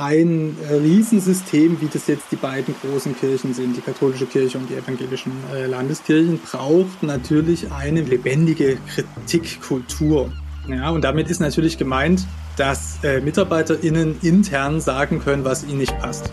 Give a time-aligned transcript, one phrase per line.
[0.00, 4.68] ein äh, Riesensystem, wie das jetzt die beiden großen Kirchen sind, die katholische Kirche und
[4.70, 10.32] die evangelischen äh, Landeskirchen, braucht natürlich eine lebendige Kritikkultur.
[10.68, 12.26] Ja, und damit ist natürlich gemeint,
[12.56, 16.30] dass äh, MitarbeiterInnen intern sagen können, was ihnen nicht passt.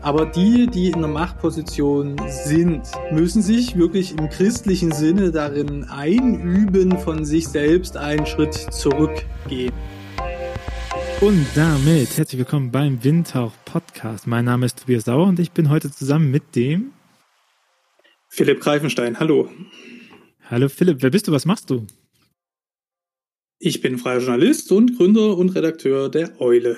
[0.00, 2.82] Aber die, die in der Machtposition sind,
[3.12, 9.72] müssen sich wirklich im christlichen Sinne darin einüben, von sich selbst einen Schritt zurückgehen.
[11.20, 14.28] Und damit herzlich willkommen beim Windhauch Podcast.
[14.28, 16.92] Mein Name ist Tobias Sauer und ich bin heute zusammen mit dem
[18.28, 19.18] Philipp Greifenstein.
[19.18, 19.50] Hallo.
[20.48, 21.32] Hallo Philipp, wer bist du?
[21.32, 21.88] Was machst du?
[23.58, 26.76] Ich bin freier Journalist und Gründer und Redakteur der Eule.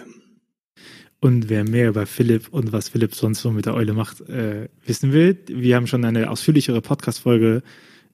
[1.20, 4.70] Und wer mehr über Philipp und was Philipp sonst so mit der Eule macht, äh,
[4.86, 7.62] wissen will, wir haben schon eine ausführlichere Podcast-Folge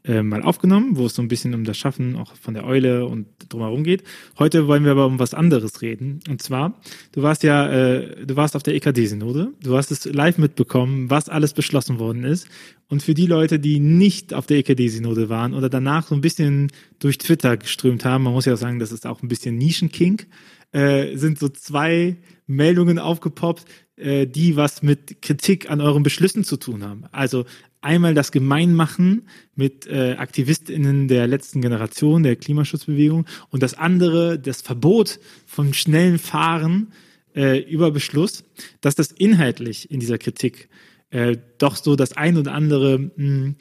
[0.06, 3.06] äh, mal aufgenommen, wo es so ein bisschen um das Schaffen auch von der Eule
[3.06, 4.04] und drumherum geht.
[4.38, 6.20] Heute wollen wir aber um was anderes reden.
[6.28, 6.80] Und zwar,
[7.12, 11.28] du warst ja, äh, du warst auf der EKD-Synode, du hast es live mitbekommen, was
[11.28, 12.48] alles beschlossen worden ist.
[12.88, 16.70] Und für die Leute, die nicht auf der EKD-Synode waren oder danach so ein bisschen
[17.00, 20.28] durch Twitter geströmt haben, man muss ja sagen, das ist auch ein bisschen Nischenkink,
[20.70, 23.64] äh, sind so zwei Meldungen aufgepoppt,
[23.96, 27.04] äh, die was mit Kritik an euren Beschlüssen zu tun haben.
[27.10, 27.44] Also
[27.86, 34.60] einmal das Gemeinmachen mit äh, AktivistInnen der letzten Generation, der Klimaschutzbewegung und das andere, das
[34.60, 36.92] Verbot von schnellen Fahren
[37.34, 38.44] äh, über Beschluss,
[38.80, 40.68] dass das inhaltlich in dieser Kritik
[41.10, 43.54] äh, doch so das ein oder andere mh, hm,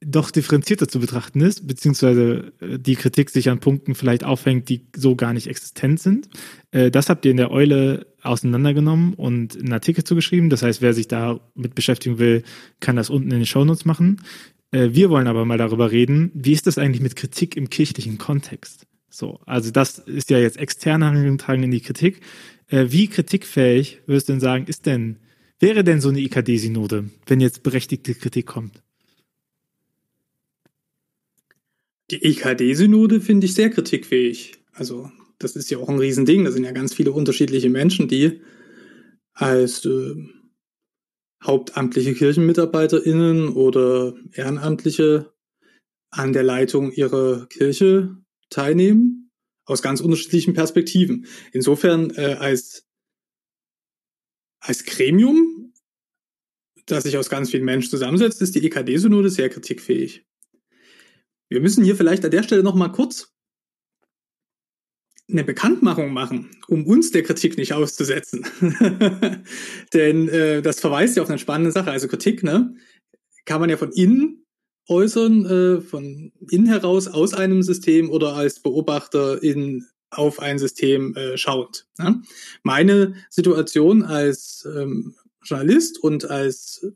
[0.00, 4.86] doch differenzierter zu betrachten ist, beziehungsweise äh, die Kritik sich an Punkten vielleicht aufhängt, die
[4.96, 6.28] so gar nicht existent sind.
[6.70, 10.48] Äh, das habt ihr in der Eule auseinandergenommen und einen Artikel zugeschrieben.
[10.48, 12.44] Das heißt, wer sich damit beschäftigen will,
[12.80, 14.22] kann das unten in den Shownotes machen.
[14.70, 18.16] Äh, wir wollen aber mal darüber reden, wie ist das eigentlich mit Kritik im kirchlichen
[18.16, 18.86] Kontext?
[19.10, 22.20] So, also das ist ja jetzt extern herangetragen in die Kritik.
[22.68, 25.16] Wie kritikfähig würdest du denn sagen, ist denn,
[25.58, 28.80] wäre denn so eine IKD-Synode, wenn jetzt berechtigte Kritik kommt?
[32.10, 34.54] Die EKD-Synode finde ich sehr kritikfähig.
[34.72, 36.44] Also, das ist ja auch ein Riesending.
[36.44, 38.40] Da sind ja ganz viele unterschiedliche Menschen, die
[39.32, 40.16] als äh,
[41.42, 45.32] hauptamtliche KirchenmitarbeiterInnen oder Ehrenamtliche
[46.10, 48.16] an der Leitung ihrer Kirche
[48.50, 49.30] teilnehmen,
[49.64, 51.26] aus ganz unterschiedlichen Perspektiven.
[51.52, 52.88] Insofern äh, als,
[54.58, 55.72] als Gremium,
[56.86, 60.26] das sich aus ganz vielen Menschen zusammensetzt, ist die EKD-Synode sehr kritikfähig.
[61.50, 63.34] Wir müssen hier vielleicht an der Stelle noch mal kurz
[65.28, 68.46] eine Bekanntmachung machen, um uns der Kritik nicht auszusetzen.
[69.92, 71.90] Denn äh, das verweist ja auf eine spannende Sache.
[71.90, 72.74] Also Kritik, ne,
[73.44, 74.46] kann man ja von innen
[74.88, 81.14] äußern, äh, von innen heraus aus einem System oder als Beobachter in auf ein System
[81.14, 81.86] äh, schauend.
[81.98, 82.22] Ne?
[82.64, 86.86] Meine Situation als ähm, Journalist und als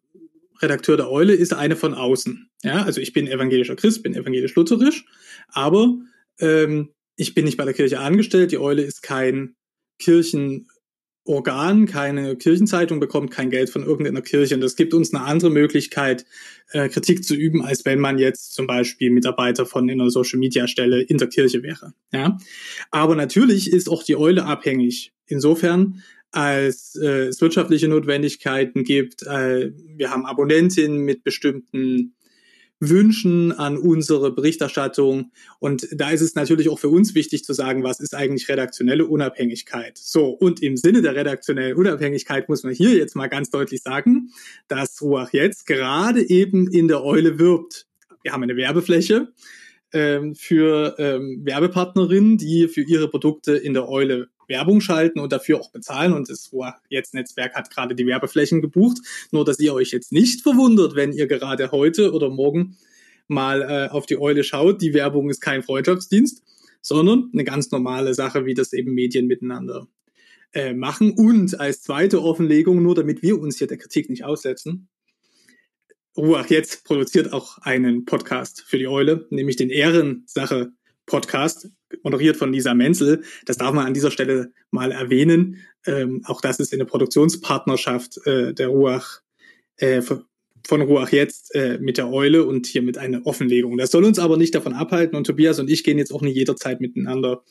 [0.61, 2.51] Redakteur der Eule ist eine von außen.
[2.65, 5.05] Ja, also ich bin evangelischer Christ, bin evangelisch-lutherisch,
[5.49, 5.99] aber
[6.41, 8.53] ähm, ich bin nicht bei der Kirche angestellt.
[8.53, 9.55] Die Eule ist kein
[9.99, 14.55] Kirchenorgan, keine Kirchenzeitung, bekommt kein Geld von irgendeiner Kirche.
[14.55, 16.25] Und das gibt uns eine andere Möglichkeit,
[16.71, 21.19] äh, Kritik zu üben, als wenn man jetzt zum Beispiel Mitarbeiter von einer Social-Media-Stelle in
[21.19, 21.93] der Kirche wäre.
[22.13, 22.39] Ja,
[22.91, 25.13] aber natürlich ist auch die Eule abhängig.
[25.27, 29.23] Insofern, als äh, es wirtschaftliche Notwendigkeiten gibt.
[29.23, 32.15] Äh, wir haben Abonnentinnen mit bestimmten
[32.81, 35.33] Wünschen an unsere Berichterstattung.
[35.59, 39.07] Und da ist es natürlich auch für uns wichtig zu sagen, was ist eigentlich redaktionelle
[39.07, 39.97] Unabhängigkeit.
[39.99, 44.31] So, und im Sinne der redaktionellen Unabhängigkeit muss man hier jetzt mal ganz deutlich sagen,
[44.69, 47.87] dass Ruach jetzt gerade eben in der Eule wirbt.
[48.23, 49.33] Wir haben eine Werbefläche
[49.93, 55.61] ähm, für ähm, Werbepartnerinnen, die für ihre Produkte in der Eule Werbung schalten und dafür
[55.61, 56.13] auch bezahlen.
[56.13, 56.51] Und das
[56.89, 58.99] jetzt Netzwerk hat gerade die Werbeflächen gebucht.
[59.31, 62.77] Nur, dass ihr euch jetzt nicht verwundert, wenn ihr gerade heute oder morgen
[63.27, 64.83] mal äh, auf die Eule schaut.
[64.83, 66.43] Die Werbung ist kein Freundschaftsdienst,
[66.81, 69.89] sondern eine ganz normale Sache, wie das eben Medien miteinander
[70.53, 71.13] äh, machen.
[71.13, 74.89] Und als zweite Offenlegung, nur damit wir uns hier der Kritik nicht aussetzen,
[76.17, 80.73] Ruach jetzt produziert auch einen Podcast für die Eule, nämlich den Ehrensache
[81.07, 81.69] Podcast,
[82.03, 83.23] moderiert von Lisa Menzel.
[83.47, 85.59] Das darf man an dieser Stelle mal erwähnen.
[85.87, 89.21] Ähm, auch das ist eine Produktionspartnerschaft äh, der Ruach,
[89.77, 90.03] äh,
[90.67, 93.77] von Ruach jetzt äh, mit der Eule und hier mit einer Offenlegung.
[93.77, 96.37] Das soll uns aber nicht davon abhalten und Tobias und ich gehen jetzt auch nicht
[96.37, 97.45] jederzeit miteinander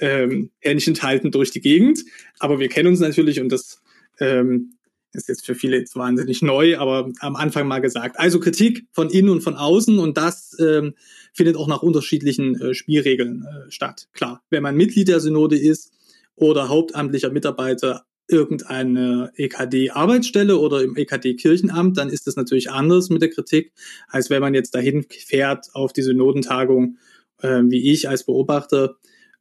[0.00, 2.04] ähm, Händchen halten durch die Gegend.
[2.38, 3.82] Aber wir kennen uns natürlich und das
[4.18, 4.75] ähm,
[5.16, 8.18] ist jetzt für viele jetzt wahnsinnig neu, aber am Anfang mal gesagt.
[8.18, 10.94] Also Kritik von innen und von außen und das ähm,
[11.32, 14.08] findet auch nach unterschiedlichen äh, Spielregeln äh, statt.
[14.12, 15.92] Klar, wenn man Mitglied der Synode ist
[16.34, 23.30] oder hauptamtlicher Mitarbeiter irgendeine EKD-Arbeitsstelle oder im EKD-Kirchenamt, dann ist das natürlich anders mit der
[23.30, 23.72] Kritik,
[24.08, 26.98] als wenn man jetzt dahin fährt auf die Synodentagung,
[27.40, 28.96] äh, wie ich als Beobachter,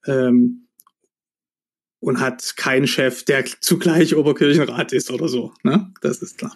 [0.05, 0.64] ähm,
[1.99, 5.53] und hat keinen Chef, der zugleich Oberkirchenrat ist oder so.
[5.63, 5.91] Ne?
[6.01, 6.55] Das ist klar.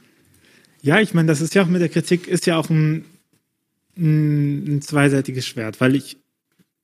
[0.81, 3.05] Ja, ich meine, das ist ja auch mit der Kritik, ist ja auch ein,
[3.97, 6.17] ein, ein zweiseitiges Schwert, weil ich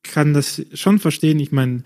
[0.04, 1.40] kann das schon verstehen.
[1.40, 1.84] Ich meine,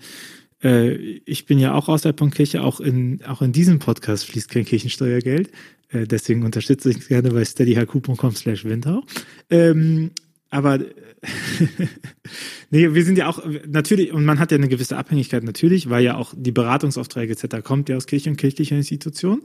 [0.62, 0.92] äh,
[1.24, 4.64] ich bin ja auch außerhalb von Kirche, auch in, auch in diesem Podcast fließt kein
[4.64, 5.50] Kirchensteuergeld.
[5.88, 9.02] Äh, deswegen unterstütze ich gerne bei steadyhq.com slash winter.
[9.48, 10.10] Ähm,
[10.50, 10.80] aber
[12.70, 16.02] nee, wir sind ja auch natürlich, und man hat ja eine gewisse Abhängigkeit natürlich, weil
[16.02, 17.62] ja auch die Beratungsaufträge etc.
[17.62, 19.42] kommt ja aus Kirche und kirchlicher Institution.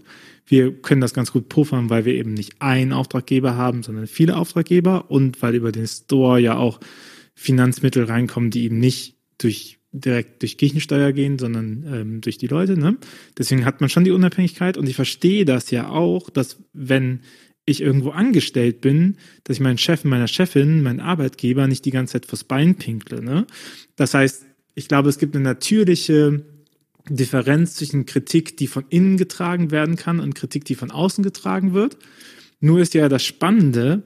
[0.48, 4.36] Wir können das ganz gut puffern, weil wir eben nicht einen Auftraggeber haben, sondern viele
[4.36, 6.80] Auftraggeber und weil über den Store ja auch
[7.36, 12.78] Finanzmittel reinkommen, die eben nicht durch direkt durch Kirchensteuer gehen, sondern ähm, durch die Leute.
[12.78, 12.98] Ne?
[13.38, 17.22] Deswegen hat man schon die Unabhängigkeit und ich verstehe das ja auch, dass wenn
[17.66, 22.14] ich irgendwo angestellt bin, dass ich meinen Chef, meiner Chefin, meinen Arbeitgeber nicht die ganze
[22.14, 23.24] Zeit vors Bein pinkle.
[23.24, 23.48] Ne?
[23.96, 24.46] Das heißt,
[24.76, 26.44] ich glaube, es gibt eine natürliche
[27.10, 31.74] Differenz zwischen Kritik, die von innen getragen werden kann und Kritik, die von außen getragen
[31.74, 31.98] wird.
[32.60, 34.04] Nur ist ja das Spannende,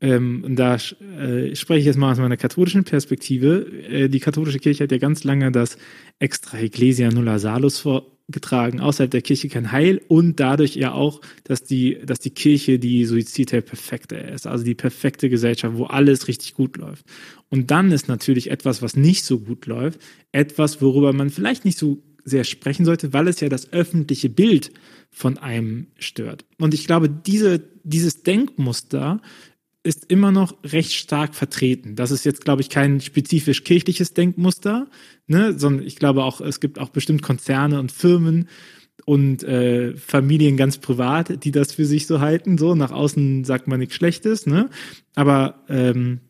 [0.00, 3.66] ähm, und da äh, spreche ich jetzt mal aus meiner katholischen Perspektive.
[3.88, 5.76] Äh, die katholische Kirche hat ja ganz lange das
[6.18, 7.78] Extra Ecclesia Nulla Salus
[8.30, 12.78] vorgetragen, außerhalb der Kirche kein Heil und dadurch ja auch, dass die, dass die Kirche
[12.78, 17.04] die Suizidhilfe perfekte ist, also die perfekte Gesellschaft, wo alles richtig gut läuft.
[17.48, 20.00] Und dann ist natürlich etwas, was nicht so gut läuft,
[20.30, 24.70] etwas, worüber man vielleicht nicht so sehr sprechen sollte, weil es ja das öffentliche Bild
[25.10, 26.44] von einem stört.
[26.58, 29.20] Und ich glaube, diese, dieses Denkmuster
[29.82, 31.96] ist immer noch recht stark vertreten.
[31.96, 34.88] Das ist jetzt, glaube ich, kein spezifisch kirchliches Denkmuster,
[35.26, 38.48] ne, sondern ich glaube auch, es gibt auch bestimmt Konzerne und Firmen
[39.06, 42.58] und äh, Familien ganz privat, die das für sich so halten.
[42.58, 44.68] So nach außen sagt man nichts Schlechtes, ne?
[45.14, 46.20] Aber ähm,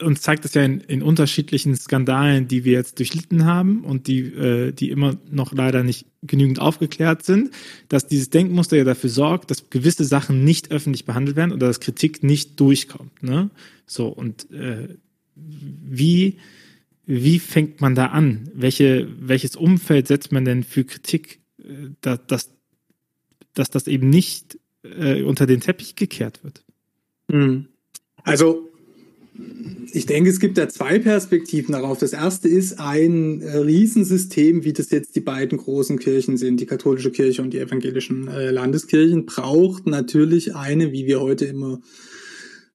[0.00, 4.20] uns zeigt es ja in, in unterschiedlichen Skandalen, die wir jetzt durchlitten haben und die,
[4.20, 7.50] äh, die immer noch leider nicht genügend aufgeklärt sind,
[7.88, 11.80] dass dieses Denkmuster ja dafür sorgt, dass gewisse Sachen nicht öffentlich behandelt werden oder dass
[11.80, 13.22] Kritik nicht durchkommt.
[13.22, 13.50] Ne?
[13.86, 14.96] So, und äh,
[15.34, 16.38] wie,
[17.04, 18.50] wie fängt man da an?
[18.54, 22.50] Welche, welches Umfeld setzt man denn für Kritik, äh, dass, dass,
[23.54, 26.64] dass das eben nicht äh, unter den Teppich gekehrt wird?
[27.28, 27.66] Hm.
[28.22, 28.70] Also
[29.92, 31.98] ich denke, es gibt da zwei Perspektiven darauf.
[31.98, 36.66] Das erste ist ein äh, Riesensystem, wie das jetzt die beiden großen Kirchen sind, die
[36.66, 41.80] katholische Kirche und die evangelischen äh, Landeskirchen, braucht natürlich eine, wie wir heute immer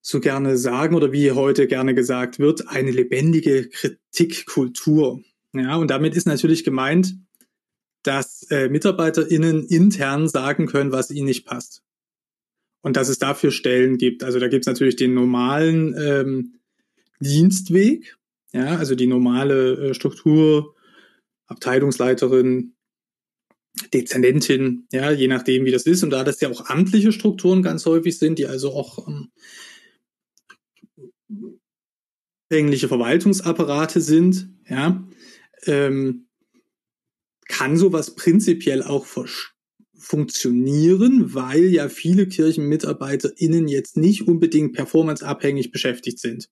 [0.02, 5.22] so gerne sagen oder wie heute gerne gesagt wird, eine lebendige Kritikkultur.
[5.54, 7.16] Ja, und damit ist natürlich gemeint,
[8.04, 11.84] dass äh, MitarbeiterInnen intern sagen können, was ihnen nicht passt
[12.82, 14.24] und dass es dafür Stellen gibt.
[14.24, 16.60] Also da gibt es natürlich den normalen ähm,
[17.20, 18.18] Dienstweg,
[18.54, 20.76] ja, also die normale äh, Struktur,
[21.48, 22.74] Abteilungsleiterin,
[23.94, 26.04] Dezernentin, ja, je nachdem, wie das ist.
[26.04, 29.32] Und da das ja auch amtliche Strukturen ganz häufig sind, die also auch ähm,
[32.50, 35.06] Verwaltungsapparate sind, ja,
[35.66, 36.28] ähm,
[37.48, 39.59] kann sowas prinzipiell auch verstehen
[40.00, 46.50] funktionieren, weil ja viele KirchenmitarbeiterInnen jetzt nicht unbedingt performanceabhängig beschäftigt sind.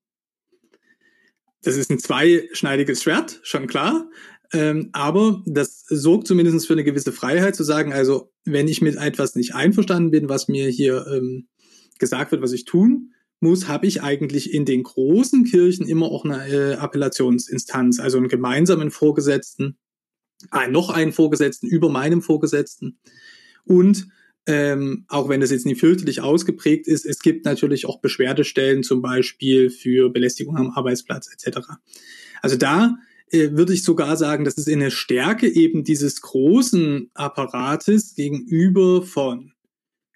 [1.63, 4.09] Das ist ein zweischneidiges Schwert, schon klar.
[4.53, 8.95] Ähm, aber das sorgt zumindest für eine gewisse Freiheit zu sagen, also wenn ich mit
[8.95, 11.47] etwas nicht einverstanden bin, was mir hier ähm,
[11.99, 16.25] gesagt wird, was ich tun muss, habe ich eigentlich in den großen Kirchen immer auch
[16.25, 19.77] eine äh, Appellationsinstanz, also einen gemeinsamen Vorgesetzten,
[20.49, 22.99] ein, noch einen Vorgesetzten über meinem Vorgesetzten,
[23.67, 24.07] und
[24.47, 29.01] ähm, auch wenn das jetzt nicht fürchterlich ausgeprägt ist, es gibt natürlich auch Beschwerdestellen, zum
[29.01, 31.59] Beispiel für Belästigung am Arbeitsplatz etc.
[32.41, 32.95] Also da
[33.29, 39.51] äh, würde ich sogar sagen, das ist eine Stärke eben dieses großen Apparates gegenüber von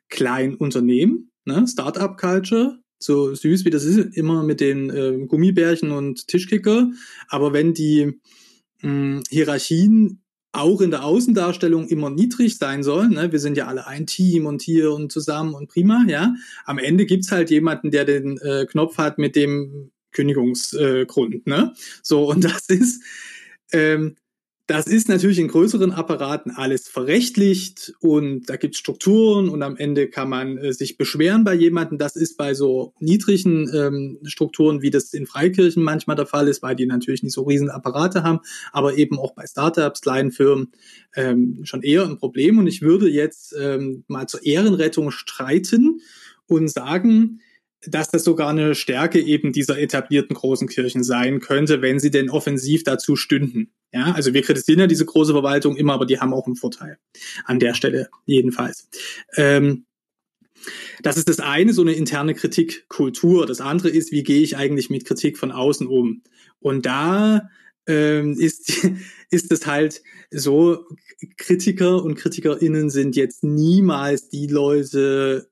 [0.08, 1.66] kleinen Unternehmen, ne?
[1.68, 6.90] Startup-Culture, so süß wie das ist, immer mit den äh, Gummibärchen und Tischkicker.
[7.28, 8.22] Aber wenn die
[8.82, 10.21] mh, Hierarchien
[10.54, 13.10] auch in der Außendarstellung immer niedrig sein soll.
[13.10, 13.32] Ne?
[13.32, 16.34] Wir sind ja alle ein Team und hier und zusammen und prima, ja.
[16.66, 21.74] Am Ende gibt's halt jemanden, der den äh, Knopf hat mit dem Kündigungsgrund, äh, ne?
[22.04, 23.02] So, und das ist,
[23.72, 24.16] ähm,
[24.72, 29.76] das ist natürlich in größeren Apparaten alles verrechtlicht und da gibt es Strukturen und am
[29.76, 31.98] Ende kann man äh, sich beschweren bei jemandem.
[31.98, 36.64] Das ist bei so niedrigen ähm, Strukturen, wie das in Freikirchen manchmal der Fall ist,
[36.64, 38.40] weil die natürlich nicht so riesen Apparate haben,
[38.72, 40.72] aber eben auch bei Startups, kleinen Firmen
[41.18, 42.58] ähm, schon eher ein Problem.
[42.58, 46.00] Und ich würde jetzt ähm, mal zur Ehrenrettung streiten
[46.48, 47.42] und sagen,
[47.88, 52.30] dass das sogar eine Stärke eben dieser etablierten großen Kirchen sein könnte, wenn sie denn
[52.30, 53.72] offensiv dazu stünden.
[53.92, 56.98] Ja, also wir kritisieren ja diese große Verwaltung immer, aber die haben auch einen Vorteil.
[57.46, 58.88] An der Stelle jedenfalls.
[59.36, 59.86] Ähm,
[61.02, 63.46] das ist das eine, so eine interne Kritikkultur.
[63.46, 66.22] Das andere ist, wie gehe ich eigentlich mit Kritik von außen um?
[66.60, 67.50] Und da
[67.88, 68.88] ähm, ist,
[69.32, 70.86] ist es halt so,
[71.38, 75.50] Kritiker und KritikerInnen sind jetzt niemals die Leute,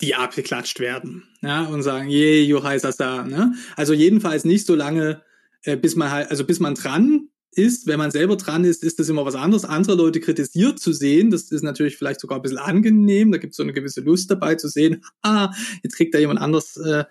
[0.00, 3.54] die abgeklatscht werden, ja, und sagen, je, jo heißt das da, ne?
[3.76, 5.22] Also jedenfalls nicht so lange,
[5.62, 8.98] äh, bis man halt, also bis man dran ist, wenn man selber dran ist, ist
[8.98, 9.64] das immer was anderes.
[9.64, 13.52] Andere Leute kritisiert zu sehen, das ist natürlich vielleicht sogar ein bisschen angenehm, da gibt
[13.52, 15.52] es so eine gewisse Lust dabei zu sehen, ah,
[15.82, 17.04] jetzt kriegt da jemand anders äh,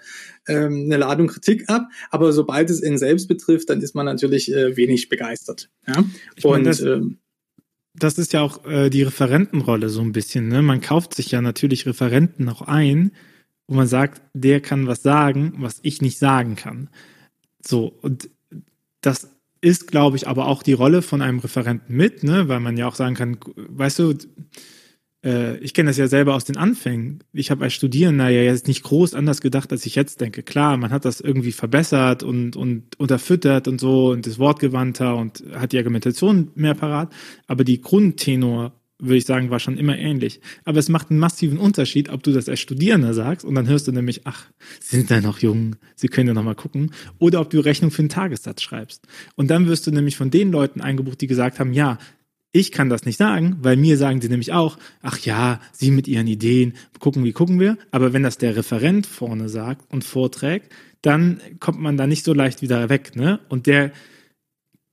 [0.48, 4.52] ähm, eine Ladung Kritik ab, aber sobald es ihn selbst betrifft, dann ist man natürlich
[4.54, 5.70] äh, wenig begeistert.
[5.88, 6.04] Ja?
[6.36, 7.20] Ich und das, ähm,
[7.98, 10.48] das ist ja auch äh, die Referentenrolle so ein bisschen.
[10.48, 10.62] Ne?
[10.62, 13.12] Man kauft sich ja natürlich Referenten auch ein,
[13.68, 16.90] wo man sagt, der kann was sagen, was ich nicht sagen kann.
[17.66, 18.30] So, und
[19.02, 19.30] das
[19.62, 22.48] ist, glaube ich, aber auch die Rolle von einem Referenten mit, ne?
[22.48, 24.14] weil man ja auch sagen kann, weißt du,
[25.24, 27.24] äh, ich kenne das ja selber aus den Anfängen.
[27.34, 30.44] Ich habe als Studierender ja jetzt nicht groß anders gedacht, als ich jetzt denke.
[30.44, 35.44] Klar, man hat das irgendwie verbessert und, und unterfüttert und so und das wortgewandter und
[35.54, 37.12] hat die Argumentation mehr parat.
[37.48, 40.42] Aber die Grundtenor würde ich sagen, war schon immer ähnlich.
[40.66, 43.88] Aber es macht einen massiven Unterschied, ob du das als Studierender sagst und dann hörst
[43.88, 44.48] du nämlich, ach,
[44.80, 48.02] sind da noch jung, sie können ja noch mal gucken, oder ob du Rechnung für
[48.02, 49.08] einen Tagessatz schreibst.
[49.36, 52.00] Und dann wirst du nämlich von den Leuten eingebucht, die gesagt haben, ja,
[52.52, 56.08] ich kann das nicht sagen, weil mir sagen sie nämlich auch, ach ja, sie mit
[56.08, 57.78] ihren Ideen, gucken, wie gucken wir.
[57.92, 62.34] Aber wenn das der Referent vorne sagt und vorträgt, dann kommt man da nicht so
[62.34, 63.40] leicht wieder weg, ne?
[63.50, 63.92] Und der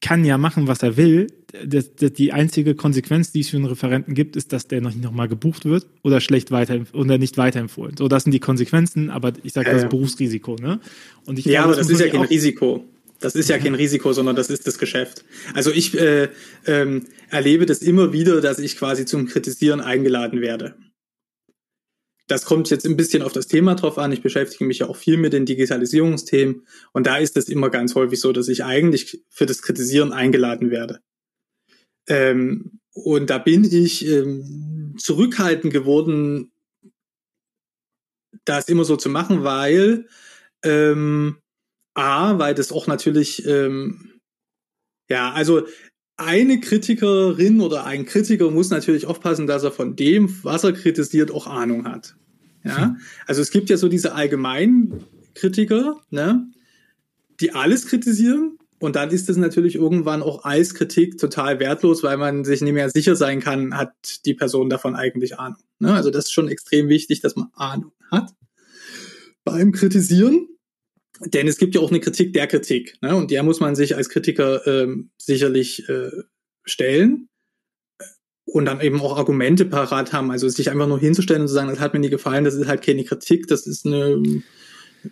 [0.00, 1.28] kann ja machen, was er will.
[1.64, 4.90] Das, das, die einzige Konsequenz, die es für einen Referenten gibt, ist, dass der noch
[4.90, 7.96] nicht nochmal gebucht wird oder schlecht weiter oder nicht weiterempfohlen.
[7.96, 9.88] So, das sind die Konsequenzen, aber ich sage ja, das ja.
[9.88, 10.80] Berufsrisiko, ne?
[11.24, 12.84] Und ich ja, glaube, aber das, das ist ja kein Risiko.
[13.24, 15.24] Das ist ja kein Risiko, sondern das ist das Geschäft.
[15.54, 16.28] Also ich äh,
[16.66, 20.76] ähm, erlebe das immer wieder, dass ich quasi zum Kritisieren eingeladen werde.
[22.26, 24.12] Das kommt jetzt ein bisschen auf das Thema drauf an.
[24.12, 27.94] Ich beschäftige mich ja auch viel mit den Digitalisierungsthemen und da ist es immer ganz
[27.94, 31.00] häufig so, dass ich eigentlich für das Kritisieren eingeladen werde.
[32.06, 36.52] Ähm, und da bin ich ähm, zurückhaltend geworden,
[38.44, 40.08] das immer so zu machen, weil
[40.62, 41.38] ähm,
[41.94, 44.10] A, weil das auch natürlich, ähm,
[45.08, 45.66] ja, also
[46.16, 51.30] eine Kritikerin oder ein Kritiker muss natürlich aufpassen, dass er von dem, was er kritisiert,
[51.30, 52.16] auch Ahnung hat.
[52.64, 52.96] Ja, hm.
[53.26, 56.48] also es gibt ja so diese allgemeinen Kritiker, ne,
[57.40, 58.58] die alles kritisieren.
[58.80, 62.74] Und dann ist es natürlich irgendwann auch als Kritik total wertlos, weil man sich nicht
[62.74, 63.92] mehr sicher sein kann, hat
[64.26, 65.62] die Person davon eigentlich Ahnung.
[65.78, 65.94] Ne?
[65.94, 68.34] Also das ist schon extrem wichtig, dass man Ahnung hat
[69.44, 70.48] beim Kritisieren.
[71.20, 72.96] Denn es gibt ja auch eine Kritik der Kritik.
[73.00, 73.14] Ne?
[73.14, 76.10] Und der muss man sich als Kritiker ähm, sicherlich äh,
[76.64, 77.28] stellen
[78.44, 80.30] und dann eben auch Argumente parat haben.
[80.30, 82.66] Also sich einfach nur hinzustellen und zu sagen, das hat mir nie gefallen, das ist
[82.66, 84.22] halt keine Kritik, das ist eine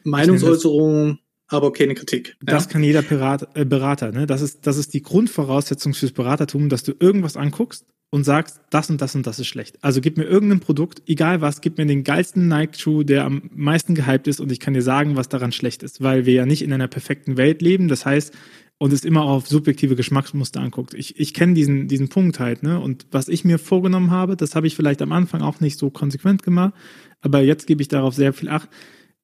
[0.03, 2.37] Meinungsäußerung, aber keine Kritik.
[2.41, 4.11] Das kann jeder Pirat, äh, Berater.
[4.11, 4.27] Ne?
[4.27, 8.91] Das, ist, das ist die Grundvoraussetzung fürs Beratertum, dass du irgendwas anguckst und sagst, das
[8.91, 9.83] und das und das ist schlecht.
[9.83, 13.95] Also gib mir irgendein Produkt, egal was, gib mir den geilsten Nike-Schuh, der am meisten
[13.95, 16.61] gehypt ist und ich kann dir sagen, was daran schlecht ist, weil wir ja nicht
[16.61, 17.89] in einer perfekten Welt leben.
[17.89, 18.35] Das heißt,
[18.77, 20.93] und es immer auf subjektive Geschmacksmuster anguckt.
[20.93, 22.81] Ich, ich kenne diesen, diesen Punkt halt, ne?
[22.81, 25.89] Und was ich mir vorgenommen habe, das habe ich vielleicht am Anfang auch nicht so
[25.89, 26.75] konsequent gemacht,
[27.23, 28.69] aber jetzt gebe ich darauf sehr viel Acht.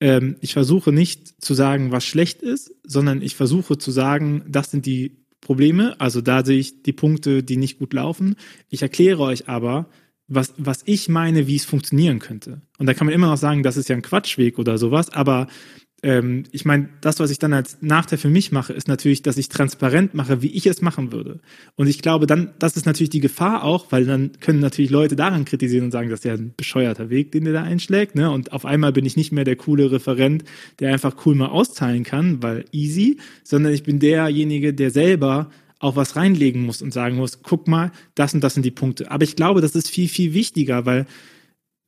[0.01, 4.71] Ähm, ich versuche nicht zu sagen, was schlecht ist, sondern ich versuche zu sagen, das
[4.71, 6.01] sind die Probleme.
[6.01, 8.37] Also da sehe ich die Punkte, die nicht gut laufen.
[8.69, 9.89] Ich erkläre euch aber,
[10.27, 12.61] was, was ich meine, wie es funktionieren könnte.
[12.79, 15.47] Und da kann man immer noch sagen, das ist ja ein Quatschweg oder sowas, aber
[16.03, 19.37] ähm, ich meine, das, was ich dann als Nachteil für mich mache, ist natürlich, dass
[19.37, 21.41] ich transparent mache, wie ich es machen würde.
[21.75, 25.17] Und ich glaube, dann, das ist natürlich die Gefahr auch, weil dann können natürlich Leute
[25.17, 28.15] daran kritisieren und sagen, das ist ja ein bescheuerter Weg, den der da einschlägt.
[28.15, 28.31] Ne?
[28.31, 30.45] Und auf einmal bin ich nicht mehr der coole Referent,
[30.79, 35.51] der einfach cool mal auszahlen kann, weil easy, sondern ich bin derjenige, der selber
[35.81, 39.11] auch was reinlegen muss und sagen muss, guck mal, das und das sind die Punkte.
[39.11, 41.07] Aber ich glaube, das ist viel, viel wichtiger, weil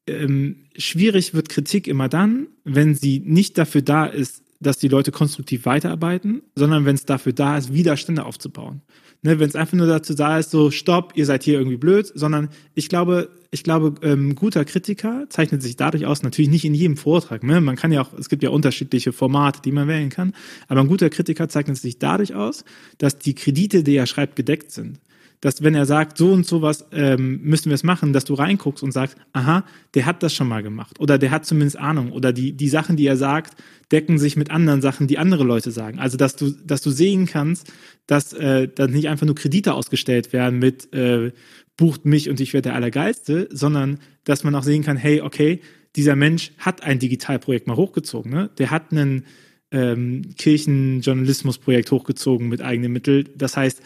[0.07, 5.11] ähm, schwierig wird Kritik immer dann, wenn sie nicht dafür da ist, dass die Leute
[5.11, 8.83] konstruktiv weiterarbeiten, sondern wenn es dafür da ist, Widerstände aufzubauen.
[9.23, 12.11] Ne, wenn es einfach nur dazu da ist, so stopp, ihr seid hier irgendwie blöd,
[12.15, 16.73] sondern ich glaube, ich glaube, ähm, guter Kritiker zeichnet sich dadurch aus, natürlich nicht in
[16.73, 17.43] jedem Vortrag.
[17.43, 17.61] Ne?
[17.61, 20.33] Man kann ja auch, es gibt ja unterschiedliche Formate, die man wählen kann,
[20.69, 22.65] aber ein guter Kritiker zeichnet sich dadurch aus,
[22.97, 25.01] dass die Kredite, die er schreibt, gedeckt sind
[25.41, 28.35] dass wenn er sagt, so und so was ähm, müssen wir es machen, dass du
[28.35, 32.13] reinguckst und sagst, aha, der hat das schon mal gemacht oder der hat zumindest Ahnung
[32.13, 33.57] oder die, die Sachen, die er sagt,
[33.91, 35.99] decken sich mit anderen Sachen, die andere Leute sagen.
[35.99, 37.73] Also dass du, dass du sehen kannst,
[38.07, 41.33] dass äh, dass nicht einfach nur Kredite ausgestellt werden mit äh,
[41.77, 45.61] bucht mich und ich werde der Allergeilste, sondern dass man auch sehen kann, hey, okay,
[45.97, 48.51] dieser Mensch hat ein Digitalprojekt mal hochgezogen, ne?
[48.59, 49.25] Der hat einen
[49.73, 53.29] ähm, Kirchenjournalismusprojekt hochgezogen mit eigenen Mitteln.
[53.37, 53.83] Das heißt,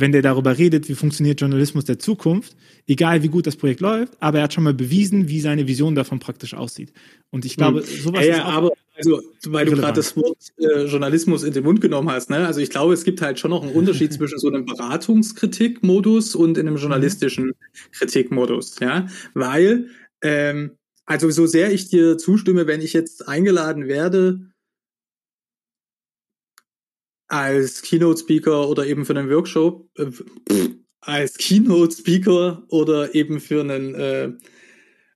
[0.00, 4.14] wenn der darüber redet, wie funktioniert Journalismus der Zukunft, egal wie gut das Projekt läuft,
[4.20, 6.92] aber er hat schon mal bewiesen, wie seine Vision davon praktisch aussieht.
[7.30, 7.86] Und ich glaube, hm.
[7.86, 11.52] sowas ja, ja, ist auch aber also, weil du gerade das Wort äh, Journalismus in
[11.52, 12.44] den Mund genommen hast, ne?
[12.44, 16.58] Also ich glaube, es gibt halt schon noch einen Unterschied zwischen so einem Beratungskritikmodus und
[16.58, 16.80] in einem mhm.
[16.80, 17.52] journalistischen
[17.92, 19.90] Kritikmodus, ja, weil
[20.20, 20.72] ähm,
[21.06, 24.40] also so sehr ich dir zustimme, wenn ich jetzt eingeladen werde,
[27.28, 30.10] als Keynote-Speaker oder eben für einen Workshop, äh,
[31.00, 34.32] als Keynote-Speaker oder eben für einen äh,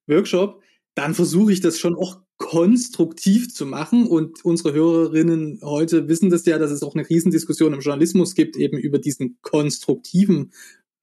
[0.06, 0.62] Workshop,
[0.94, 4.06] dann versuche ich das schon auch konstruktiv zu machen.
[4.06, 8.56] Und unsere Hörerinnen heute wissen das ja, dass es auch eine Riesendiskussion im Journalismus gibt,
[8.56, 10.52] eben über diesen konstruktiven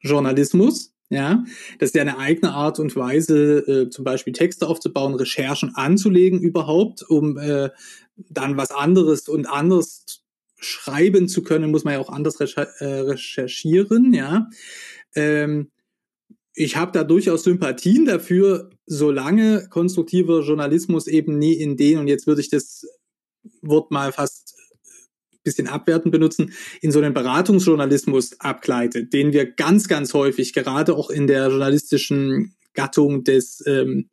[0.01, 0.94] Journalismus.
[1.12, 1.44] Ja,
[1.80, 6.39] das ist ja eine eigene Art und Weise, äh, zum Beispiel Texte aufzubauen, Recherchen anzulegen
[6.39, 7.70] überhaupt, um äh,
[8.16, 10.06] dann was anderes und anders
[10.60, 14.50] schreiben zu können, muss man ja auch anders äh, recherchieren, ja.
[15.16, 15.72] Ähm,
[16.54, 22.28] ich habe da durchaus Sympathien dafür, solange konstruktiver Journalismus eben nie in den, und jetzt
[22.28, 22.86] würde ich das
[23.62, 24.56] Wort mal fast
[25.32, 26.51] ein bisschen abwertend benutzen,
[26.82, 32.56] in so einen Beratungsjournalismus abgleitet, den wir ganz, ganz häufig, gerade auch in der journalistischen
[32.74, 34.10] Gattung des ähm,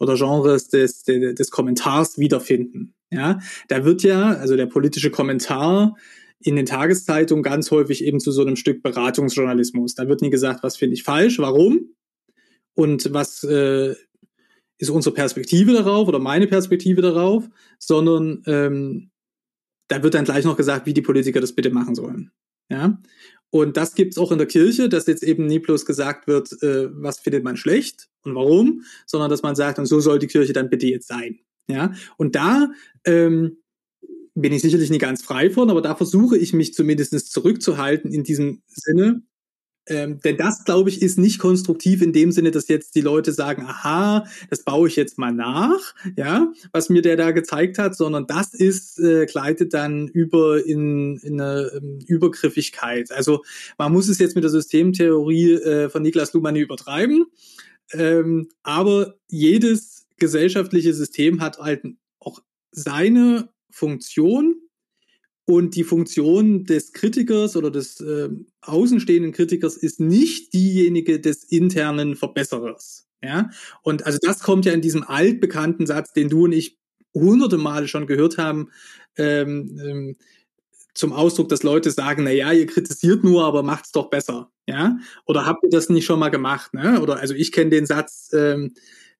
[0.00, 2.94] oder Genres des, des, des Kommentars wiederfinden.
[3.14, 5.96] Ja, da wird ja, also der politische Kommentar
[6.40, 9.94] in den Tageszeitungen ganz häufig eben zu so einem Stück Beratungsjournalismus.
[9.94, 11.94] Da wird nie gesagt, was finde ich falsch, warum
[12.74, 13.94] und was äh,
[14.78, 19.10] ist unsere Perspektive darauf oder meine Perspektive darauf, sondern ähm,
[19.88, 22.30] da wird dann gleich noch gesagt, wie die Politiker das bitte machen sollen.
[22.70, 22.98] Ja,
[23.50, 26.88] und das gibt's auch in der Kirche, dass jetzt eben nie bloß gesagt wird, äh,
[26.90, 30.52] was findet man schlecht und warum, sondern dass man sagt, und so soll die Kirche
[30.52, 31.38] dann bitte jetzt sein.
[31.68, 32.70] Ja, und da
[33.04, 33.58] ähm,
[34.34, 38.24] bin ich sicherlich nicht ganz frei von, aber da versuche ich mich zumindest zurückzuhalten in
[38.24, 39.22] diesem Sinne.
[39.86, 43.32] Ähm, denn das, glaube ich, ist nicht konstruktiv in dem Sinne, dass jetzt die Leute
[43.32, 47.94] sagen, aha, das baue ich jetzt mal nach, ja, was mir der da gezeigt hat,
[47.94, 53.12] sondern das ist, äh, gleitet dann über in, in eine ähm, Übergriffigkeit.
[53.12, 53.42] Also
[53.76, 57.26] man muss es jetzt mit der Systemtheorie äh, von Niklas Luhmann übertreiben,
[57.92, 61.84] ähm, aber jedes gesellschaftliche System hat halt
[62.18, 64.56] auch seine Funktion
[65.46, 68.30] und die Funktion des Kritikers oder des äh,
[68.62, 73.06] außenstehenden Kritikers ist nicht diejenige des internen Verbesserers.
[73.22, 73.50] Ja,
[73.82, 76.78] und also das kommt ja in diesem altbekannten Satz, den du und ich
[77.14, 78.70] hunderte Male schon gehört haben,
[79.16, 80.16] ähm, ähm,
[80.94, 84.98] zum Ausdruck, dass Leute sagen, na ja, ihr kritisiert nur, aber macht's doch besser, ja?
[85.26, 87.00] Oder habt ihr das nicht schon mal gemacht, ne?
[87.00, 88.74] Oder also ich kenne den Satz ähm,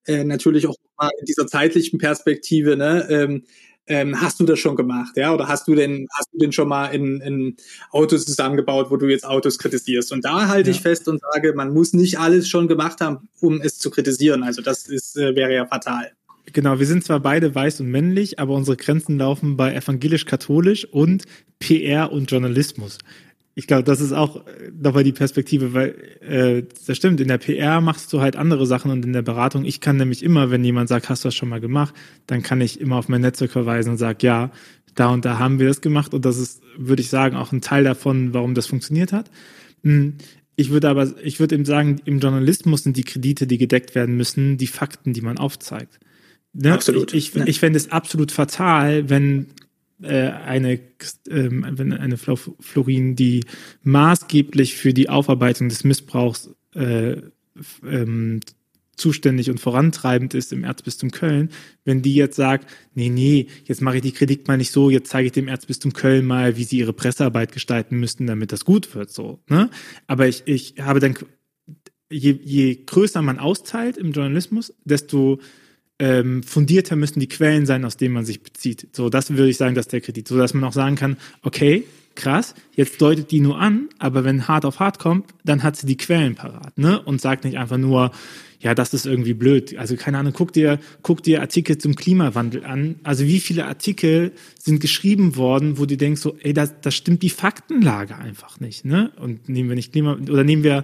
[0.05, 3.07] äh, natürlich auch mal in dieser zeitlichen Perspektive, ne?
[3.09, 3.43] Ähm,
[3.87, 5.33] ähm, hast du das schon gemacht, ja?
[5.33, 7.55] Oder hast du denn, hast du denn schon mal in, in
[7.91, 10.11] Autos zusammengebaut, wo du jetzt Autos kritisierst?
[10.11, 10.75] Und da halte ja.
[10.75, 14.43] ich fest und sage, man muss nicht alles schon gemacht haben, um es zu kritisieren.
[14.43, 16.11] Also das ist, äh, wäre ja fatal.
[16.51, 21.23] Genau, wir sind zwar beide weiß und männlich, aber unsere Grenzen laufen bei evangelisch-katholisch und
[21.59, 22.97] PR und Journalismus.
[23.57, 27.37] Ich glaube, das ist auch äh, dabei die Perspektive, weil äh, das stimmt, in der
[27.37, 30.63] PR machst du halt andere Sachen und in der Beratung, ich kann nämlich immer, wenn
[30.63, 31.95] jemand sagt, hast du das schon mal gemacht,
[32.27, 34.51] dann kann ich immer auf mein Netzwerk verweisen und sage, ja,
[34.93, 37.61] da und da haben wir das gemacht und das ist, würde ich sagen, auch ein
[37.61, 39.31] Teil davon, warum das funktioniert hat.
[39.83, 40.15] Hm,
[40.57, 44.15] ich würde aber, ich würde eben sagen, im Journalismus sind die Kredite, die gedeckt werden
[44.15, 45.99] müssen, die Fakten, die man aufzeigt.
[46.53, 46.73] Ne?
[46.73, 47.13] Absolut.
[47.13, 49.64] Ich, ich, ich fände es absolut fatal, wenn äh,
[50.03, 50.79] eine,
[51.29, 53.45] ähm, eine Florin, die
[53.83, 57.17] maßgeblich für die Aufarbeitung des Missbrauchs äh,
[57.83, 58.41] ähm,
[58.95, 61.49] zuständig und vorantreibend ist im Erzbistum Köln,
[61.83, 65.09] wenn die jetzt sagt, nee, nee, jetzt mache ich die Kritik mal nicht so, jetzt
[65.09, 68.95] zeige ich dem Erzbistum Köln mal, wie sie ihre Pressearbeit gestalten müssten, damit das gut
[68.95, 69.39] wird, so.
[69.49, 69.69] Ne?
[70.07, 71.15] Aber ich, ich habe dann,
[72.09, 75.39] je, je größer man austeilt im Journalismus, desto
[75.99, 78.87] ähm, fundierter müssen die Quellen sein, aus denen man sich bezieht.
[78.91, 81.85] So, das würde ich sagen, dass der Kredit, so dass man auch sagen kann, okay,
[82.15, 85.85] krass, jetzt deutet die nur an, aber wenn hart auf hart kommt, dann hat sie
[85.85, 87.01] die Quellen parat, ne?
[87.01, 88.11] Und sagt nicht einfach nur,
[88.59, 89.77] ja, das ist irgendwie blöd.
[89.77, 92.95] Also keine Ahnung, guck dir, guck dir Artikel zum Klimawandel an.
[93.03, 97.21] Also wie viele Artikel sind geschrieben worden, wo du denkst so, ey, das, das stimmt
[97.21, 99.11] die Faktenlage einfach nicht, ne?
[99.17, 100.83] Und nehmen wir nicht Klima, oder nehmen wir,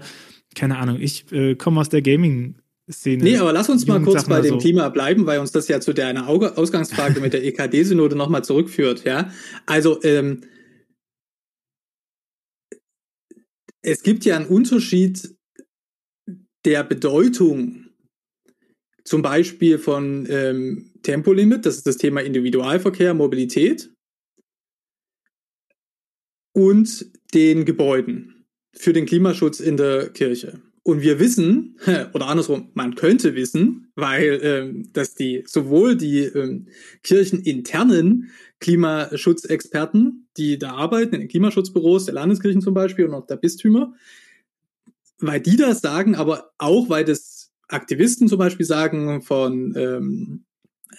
[0.53, 2.55] keine Ahnung, ich äh, komme aus der Gaming
[2.89, 3.23] Szene.
[3.23, 4.57] Nee, aber lass uns mal kurz bei dem so.
[4.57, 9.31] Klima bleiben, weil uns das ja zu deiner Ausgangsfrage mit der EKD-Synode nochmal zurückführt, ja.
[9.65, 10.41] Also, ähm,
[13.83, 15.35] es gibt ja einen Unterschied
[16.65, 17.87] der Bedeutung
[19.03, 23.91] zum Beispiel von ähm, Tempolimit, das ist das Thema Individualverkehr, Mobilität
[26.53, 30.61] und den Gebäuden für den Klimaschutz in der Kirche.
[30.83, 31.77] Und wir wissen,
[32.13, 36.67] oder andersrum, man könnte wissen, weil ähm, dass die sowohl die ähm,
[37.03, 43.37] kircheninternen Klimaschutzexperten, die da arbeiten, in den Klimaschutzbüros der Landeskirchen zum Beispiel und auch der
[43.37, 43.93] Bistümer,
[45.19, 50.45] weil die das sagen, aber auch weil das Aktivisten zum Beispiel sagen von ähm,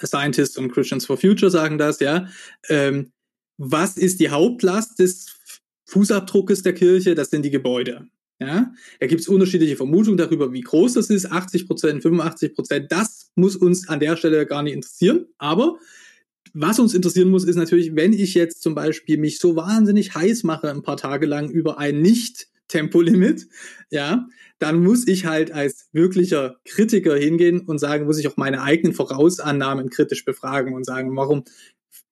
[0.04, 2.28] Scientists und Christians for Future sagen das, ja.
[2.68, 3.12] Ähm,
[3.58, 5.36] was ist die Hauptlast des
[5.86, 7.14] Fußabdruckes der Kirche?
[7.14, 8.08] Das sind die Gebäude.
[8.42, 12.92] Ja, da gibt es unterschiedliche Vermutungen darüber, wie groß das ist, 80 Prozent, 85 Prozent.
[12.92, 15.26] Das muss uns an der Stelle gar nicht interessieren.
[15.38, 15.78] Aber
[16.54, 20.42] was uns interessieren muss, ist natürlich, wenn ich jetzt zum Beispiel mich so wahnsinnig heiß
[20.42, 23.46] mache, ein paar Tage lang über ein nicht Tempolimit,
[23.90, 24.26] ja,
[24.58, 28.94] dann muss ich halt als wirklicher Kritiker hingehen und sagen, muss ich auch meine eigenen
[28.94, 31.44] Vorausannahmen kritisch befragen und sagen, warum,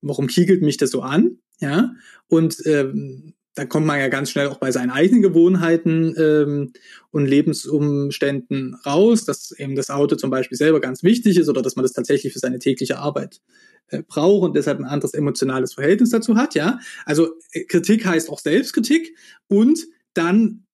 [0.00, 1.94] warum kiegelt mich das so an, ja,
[2.28, 6.72] und ähm, da kommt man ja ganz schnell auch bei seinen eigenen Gewohnheiten ähm,
[7.10, 11.76] und Lebensumständen raus, dass eben das Auto zum Beispiel selber ganz wichtig ist oder dass
[11.76, 13.42] man das tatsächlich für seine tägliche Arbeit
[13.88, 16.78] äh, braucht und deshalb ein anderes emotionales Verhältnis dazu hat, ja.
[17.04, 19.14] Also äh, Kritik heißt auch Selbstkritik
[19.46, 20.64] und dann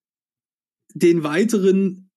[0.94, 2.08] den weiteren,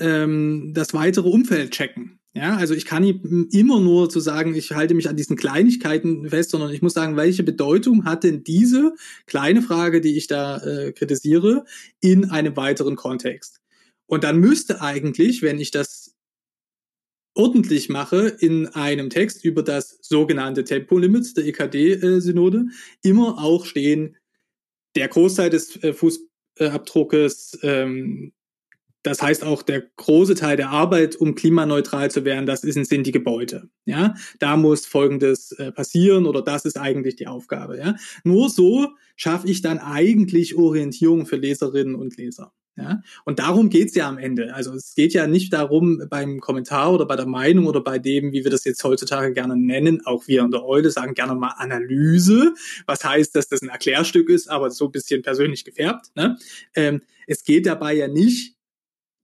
[0.00, 2.18] ähm, das weitere Umfeld checken.
[2.36, 3.02] Ja, also ich kann
[3.50, 7.16] immer nur zu sagen, ich halte mich an diesen Kleinigkeiten fest, sondern ich muss sagen,
[7.16, 8.94] welche Bedeutung hat denn diese
[9.24, 11.64] kleine Frage, die ich da äh, kritisiere,
[12.00, 13.62] in einem weiteren Kontext?
[14.04, 16.14] Und dann müsste eigentlich, wenn ich das
[17.32, 22.66] ordentlich mache, in einem Text über das sogenannte Tempolimit der EKD-Synode
[23.02, 24.18] immer auch stehen,
[24.94, 28.34] der Großteil des äh, Fußabdruckes, ähm,
[29.06, 33.06] das heißt auch der große Teil der Arbeit, um klimaneutral zu werden, das ist, sind
[33.06, 33.68] die Gebäude.
[33.84, 37.78] Ja, da muss Folgendes äh, passieren oder das ist eigentlich die Aufgabe.
[37.78, 42.52] Ja, nur so schaffe ich dann eigentlich Orientierung für Leserinnen und Leser.
[42.76, 43.00] Ja?
[43.24, 44.54] Und darum geht's ja am Ende.
[44.54, 48.32] Also es geht ja nicht darum, beim Kommentar oder bei der Meinung oder bei dem,
[48.32, 51.54] wie wir das jetzt heutzutage gerne nennen, auch wir in der Eule sagen gerne mal
[51.56, 52.54] Analyse,
[52.86, 56.10] was heißt, dass das ein Erklärstück ist, aber so ein bisschen persönlich gefärbt.
[56.16, 56.36] Ne?
[56.74, 58.55] Ähm, es geht dabei ja nicht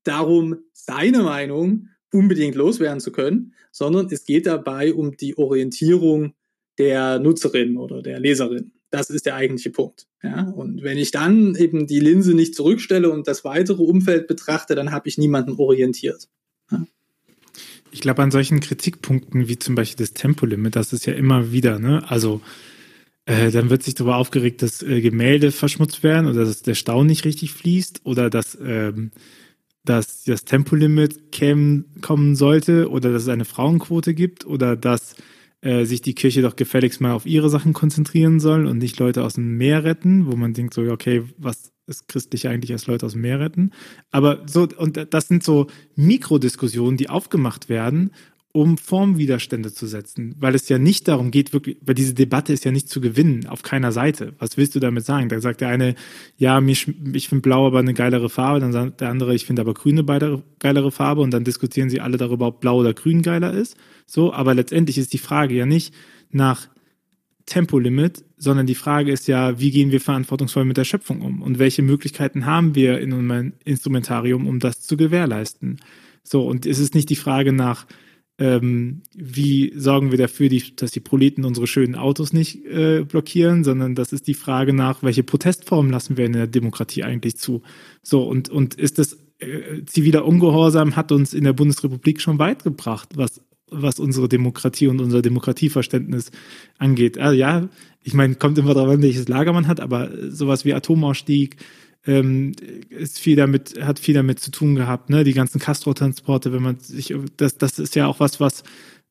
[0.05, 6.35] darum, seine Meinung unbedingt loswerden zu können, sondern es geht dabei um die Orientierung
[6.79, 8.73] der Nutzerin oder der Leserin.
[8.91, 10.07] Das ist der eigentliche Punkt.
[10.23, 14.75] Ja, und wenn ich dann eben die Linse nicht zurückstelle und das weitere Umfeld betrachte,
[14.75, 16.29] dann habe ich niemanden orientiert.
[16.71, 16.87] Ja.
[17.91, 21.79] Ich glaube, an solchen Kritikpunkten wie zum Beispiel das Tempolimit, das ist ja immer wieder,
[21.79, 22.09] ne?
[22.09, 22.43] Also
[23.25, 27.05] äh, dann wird sich darüber aufgeregt, dass äh, Gemälde verschmutzt werden oder dass der Stau
[27.05, 29.13] nicht richtig fließt oder dass, ähm,
[29.85, 35.17] dass das Tempolimit kämen, kommen sollte oder dass es eine Frauenquote gibt oder dass
[35.61, 39.25] äh, sich die Kirche doch gefälligst mal auf ihre Sachen konzentrieren soll und nicht Leute
[39.25, 43.07] aus dem Meer retten, wo man denkt so, okay, was ist christlich eigentlich als Leute
[43.07, 43.73] aus dem Meer retten?
[44.11, 45.67] Aber so, und das sind so
[45.97, 48.13] Mikrodiskussionen, die aufgemacht werden
[48.55, 52.67] um Formwiderstände zu setzen, weil es ja nicht darum geht, wirklich, weil diese Debatte ist
[52.67, 54.35] ja nicht zu gewinnen, auf keiner Seite.
[54.39, 55.31] Was willst du damit sagen?
[55.31, 55.95] Da sagt der eine,
[56.37, 59.63] ja, mich, ich finde blau aber eine geilere Farbe, dann sagt der andere, ich finde
[59.63, 63.23] aber grün eine geilere Farbe und dann diskutieren sie alle darüber, ob blau oder grün
[63.23, 63.77] geiler ist.
[64.07, 65.95] So, aber letztendlich ist die Frage ja nicht
[66.31, 66.69] nach
[67.47, 71.59] Tempolimit, sondern die Frage ist ja, wie gehen wir verantwortungsvoll mit der Schöpfung um und
[71.59, 75.81] welche Möglichkeiten haben wir in unserem Instrumentarium, um das zu gewährleisten.
[76.23, 77.87] So, und es ist nicht die Frage nach,
[78.43, 83.63] ähm, wie sorgen wir dafür, die, dass die Proleten unsere schönen Autos nicht äh, blockieren,
[83.63, 87.63] sondern das ist die Frage nach, welche Protestformen lassen wir in der Demokratie eigentlich zu.
[88.03, 92.65] So, und, und ist das äh, ziviler Ungehorsam hat uns in der Bundesrepublik schon weit
[92.65, 96.33] gebracht, was, was unsere Demokratie und unser Demokratieverständnis
[96.79, 97.19] angeht.
[97.19, 97.69] Also ja,
[98.03, 101.59] ich meine, kommt immer darauf an, welches Lager man hat, aber sowas wie Atomausstieg,
[102.07, 102.53] ähm,
[102.89, 105.25] ist viel damit, hat viel damit zu tun gehabt, ne?
[105.25, 108.65] Die ganzen Castro-Transporte, wenn man sich, das, das ist ja auch was, was,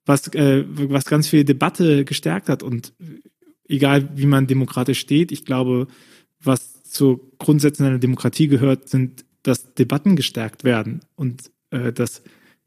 [0.06, 2.64] was, äh, was ganz viel Debatte gestärkt hat.
[2.64, 2.94] Und
[3.68, 5.88] egal wie man demokratisch steht, ich glaube,
[6.42, 12.24] was zu Grundsätzen einer Demokratie gehört, sind, dass Debatten gestärkt werden und äh, dass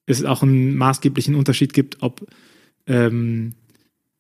[0.06, 2.26] es auch einen maßgeblichen Unterschied gibt, ob
[2.86, 3.54] ähm,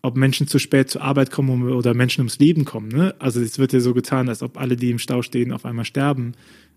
[0.04, 2.88] ob Menschen zu spät zur Arbeit kommen oder Menschen ums Leben kommen.
[2.88, 3.14] Ne?
[3.20, 5.86] Also es wird ja so getan, als ob alle, die im Stau stehen, auf einmal
[5.86, 6.32] sterben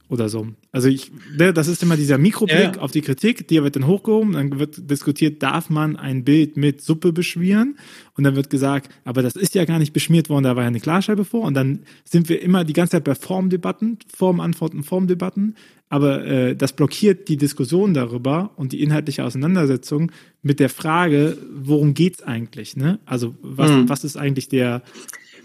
[0.10, 0.48] oder so.
[0.72, 3.88] Also ich, ne, das ist immer dieser Mikroblick ja, auf die Kritik, die wird dann
[3.88, 7.78] hochgehoben, dann wird diskutiert, darf man ein Bild mit Suppe beschmieren?
[8.16, 10.68] Und dann wird gesagt, aber das ist ja gar nicht beschmiert worden, da war ja
[10.68, 11.42] eine Klarscheibe vor.
[11.42, 15.56] Und dann sind wir immer die ganze Zeit bei Formdebatten, Formantworten, Formdebatten.
[15.90, 21.94] Aber äh, das blockiert die Diskussion darüber und die inhaltliche Auseinandersetzung mit der Frage, worum
[21.94, 22.76] geht's eigentlich?
[22.76, 23.00] Ne?
[23.06, 23.88] Also was, mhm.
[23.90, 24.84] was ist eigentlich der,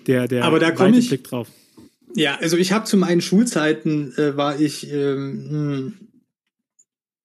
[0.06, 1.48] der, der aber da komme ich, Blick drauf?
[2.14, 6.12] Ja, also ich habe zu meinen Schulzeiten äh, war ich ähm, hm,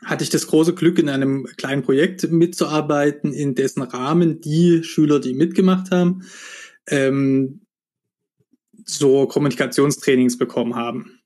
[0.03, 5.19] hatte ich das große Glück, in einem kleinen Projekt mitzuarbeiten, in dessen Rahmen die Schüler,
[5.19, 6.23] die mitgemacht haben,
[6.87, 7.61] ähm,
[8.85, 11.19] so Kommunikationstrainings bekommen haben.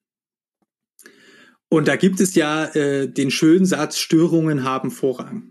[1.69, 5.50] Und da gibt es ja äh, den schönen Satz, Störungen haben Vorrang.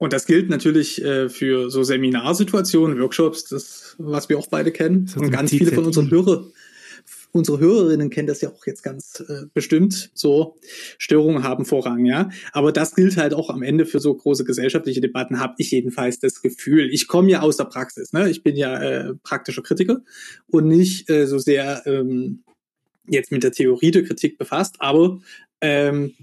[0.00, 5.12] Und das gilt natürlich äh, für so Seminarsituationen, Workshops, das, was wir auch beide kennen.
[5.14, 6.46] Und ganz viele von unseren Hörer,
[7.32, 10.10] unsere Hörerinnen kennen das ja auch jetzt ganz äh, bestimmt.
[10.14, 10.56] So
[10.96, 12.30] Störungen haben Vorrang, ja.
[12.52, 16.18] Aber das gilt halt auch am Ende für so große gesellschaftliche Debatten, habe ich jedenfalls
[16.18, 16.88] das Gefühl.
[16.90, 18.30] Ich komme ja aus der Praxis, ne?
[18.30, 20.00] Ich bin ja äh, praktischer Kritiker
[20.46, 22.42] und nicht äh, so sehr ähm,
[23.06, 25.20] jetzt mit der Theorie der Kritik befasst, aber
[25.60, 26.14] ähm,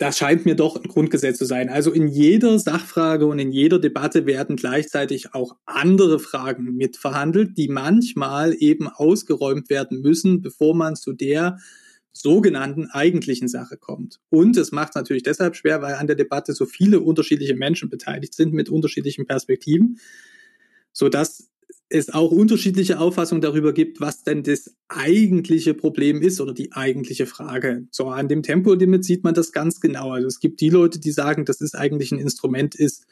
[0.00, 1.68] das scheint mir doch ein Grundgesetz zu sein.
[1.68, 7.68] Also in jeder Sachfrage und in jeder Debatte werden gleichzeitig auch andere Fragen mitverhandelt, die
[7.68, 11.58] manchmal eben ausgeräumt werden müssen, bevor man zu der
[12.12, 14.20] sogenannten eigentlichen Sache kommt.
[14.30, 18.32] Und es macht natürlich deshalb schwer, weil an der Debatte so viele unterschiedliche Menschen beteiligt
[18.32, 19.98] sind mit unterschiedlichen Perspektiven,
[20.92, 21.49] so dass
[21.90, 27.26] es auch unterschiedliche Auffassungen darüber gibt, was denn das eigentliche Problem ist oder die eigentliche
[27.26, 27.86] Frage.
[27.90, 30.12] So an dem Tempolimit sieht man das ganz genau.
[30.12, 33.06] Also es gibt die Leute, die sagen, dass es eigentlich ein Instrument ist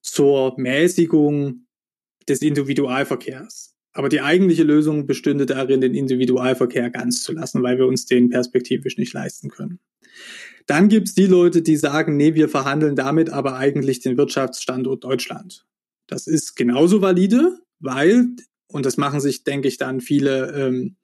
[0.00, 1.66] zur Mäßigung
[2.26, 3.74] des Individualverkehrs.
[3.92, 8.30] Aber die eigentliche Lösung bestünde darin, den Individualverkehr ganz zu lassen, weil wir uns den
[8.30, 9.80] perspektivisch nicht leisten können.
[10.66, 15.04] Dann gibt es die Leute, die sagen, nee, wir verhandeln damit aber eigentlich den Wirtschaftsstandort
[15.04, 15.66] Deutschland.
[16.06, 18.28] Das ist genauso valide, weil,
[18.68, 20.96] und das machen sich, denke ich, dann viele ähm,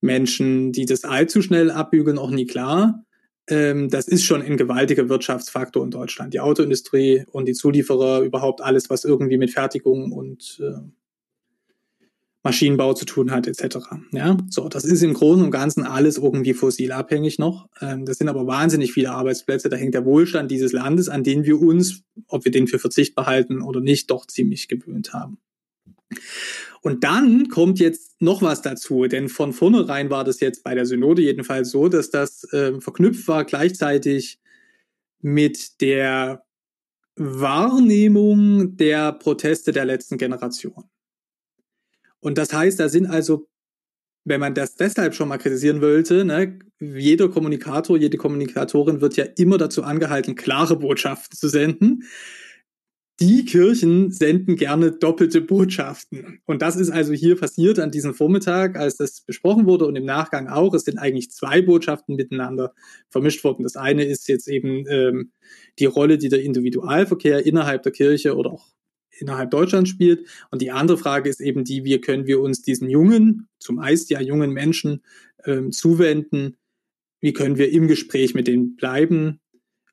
[0.00, 3.04] Menschen, die das allzu schnell abbügeln, auch nie klar.
[3.48, 6.34] Ähm, das ist schon ein gewaltiger Wirtschaftsfaktor in Deutschland.
[6.34, 10.80] Die Autoindustrie und die Zulieferer, überhaupt alles, was irgendwie mit Fertigung und äh,
[12.44, 13.78] Maschinenbau zu tun hat, etc.
[14.12, 17.68] Ja, so, das ist im Großen und Ganzen alles irgendwie fossilabhängig noch.
[17.80, 19.68] Ähm, das sind aber wahnsinnig viele Arbeitsplätze.
[19.68, 23.26] Da hängt der Wohlstand dieses Landes, an den wir uns, ob wir den für verzichtbar
[23.26, 25.38] halten oder nicht, doch ziemlich gewöhnt haben.
[26.80, 30.86] Und dann kommt jetzt noch was dazu, denn von vornherein war das jetzt bei der
[30.86, 34.38] Synode jedenfalls so, dass das äh, verknüpft war gleichzeitig
[35.20, 36.44] mit der
[37.16, 40.84] Wahrnehmung der Proteste der letzten Generation.
[42.20, 43.48] Und das heißt, da sind also,
[44.24, 49.24] wenn man das deshalb schon mal kritisieren wollte, ne, jeder Kommunikator, jede Kommunikatorin wird ja
[49.36, 52.04] immer dazu angehalten, klare Botschaften zu senden
[53.20, 56.40] die Kirchen senden gerne doppelte Botschaften.
[56.46, 60.04] Und das ist also hier passiert an diesem Vormittag, als das besprochen wurde und im
[60.04, 60.72] Nachgang auch.
[60.72, 62.74] Es sind eigentlich zwei Botschaften miteinander
[63.10, 63.64] vermischt worden.
[63.64, 65.32] Das eine ist jetzt eben ähm,
[65.80, 68.68] die Rolle, die der Individualverkehr innerhalb der Kirche oder auch
[69.10, 70.28] innerhalb Deutschlands spielt.
[70.52, 74.20] Und die andere Frage ist eben die, wie können wir uns diesen jungen, zumeist ja
[74.20, 75.02] jungen Menschen
[75.44, 76.56] ähm, zuwenden?
[77.20, 79.40] Wie können wir im Gespräch mit denen bleiben?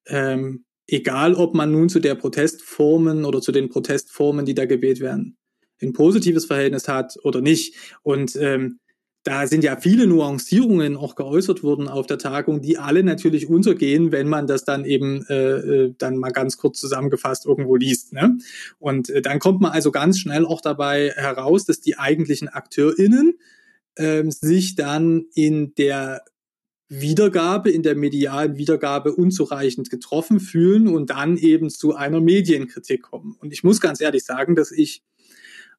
[0.05, 4.99] Ähm, egal ob man nun zu der Protestformen oder zu den Protestformen, die da gewählt
[4.99, 5.37] werden,
[5.81, 7.75] ein positives Verhältnis hat oder nicht.
[8.03, 8.79] Und ähm,
[9.23, 14.11] da sind ja viele Nuancierungen auch geäußert worden auf der Tagung, die alle natürlich untergehen,
[14.11, 18.13] wenn man das dann eben äh, äh dann mal ganz kurz zusammengefasst irgendwo liest.
[18.13, 18.37] Ne?
[18.77, 23.39] Und äh, dann kommt man also ganz schnell auch dabei heraus, dass die eigentlichen AkteurInnen
[23.95, 26.23] äh, sich dann in der
[26.87, 33.35] Wiedergabe, in der medialen Wiedergabe unzureichend getroffen fühlen und dann eben zu einer Medienkritik kommen.
[33.39, 35.03] Und ich muss ganz ehrlich sagen, dass ich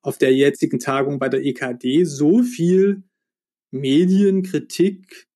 [0.02, 3.02] auf der jetzigen Tagung bei der EKD so viel
[3.70, 5.28] Medienkritik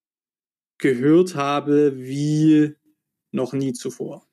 [0.79, 2.75] gehört habe wie
[3.33, 4.27] noch nie zuvor.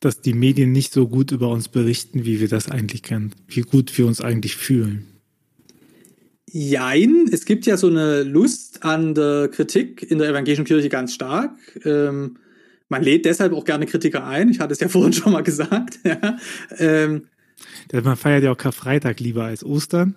[0.00, 3.62] Dass die Medien nicht so gut über uns berichten, wie wir das eigentlich kennen, wie
[3.62, 5.11] gut wir uns eigentlich fühlen.
[6.54, 11.14] Jein, es gibt ja so eine Lust an der Kritik in der evangelischen Kirche ganz
[11.14, 11.52] stark.
[11.84, 12.36] Ähm,
[12.90, 14.50] man lädt deshalb auch gerne Kritiker ein.
[14.50, 15.98] Ich hatte es ja vorhin schon mal gesagt.
[16.78, 17.28] ähm,
[17.90, 20.14] man feiert ja auch Karfreitag lieber als Ostern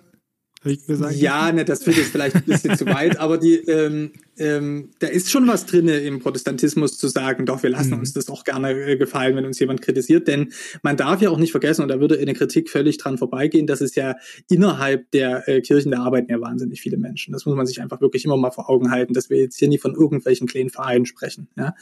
[0.74, 1.14] gesagt.
[1.14, 5.06] Ja, ne, das führt jetzt vielleicht ein bisschen zu weit, aber die, ähm, ähm, da
[5.06, 8.00] ist schon was drin im Protestantismus zu sagen, doch, wir lassen mhm.
[8.00, 10.52] uns das auch gerne äh, gefallen, wenn uns jemand kritisiert, denn
[10.82, 13.80] man darf ja auch nicht vergessen, und da würde eine Kritik völlig dran vorbeigehen, dass
[13.80, 14.16] es ja
[14.50, 17.32] innerhalb der äh, Kirchen, da arbeiten ja wahnsinnig viele Menschen.
[17.32, 19.68] Das muss man sich einfach wirklich immer mal vor Augen halten, dass wir jetzt hier
[19.68, 21.74] nie von irgendwelchen kleinen Vereinen sprechen, ja,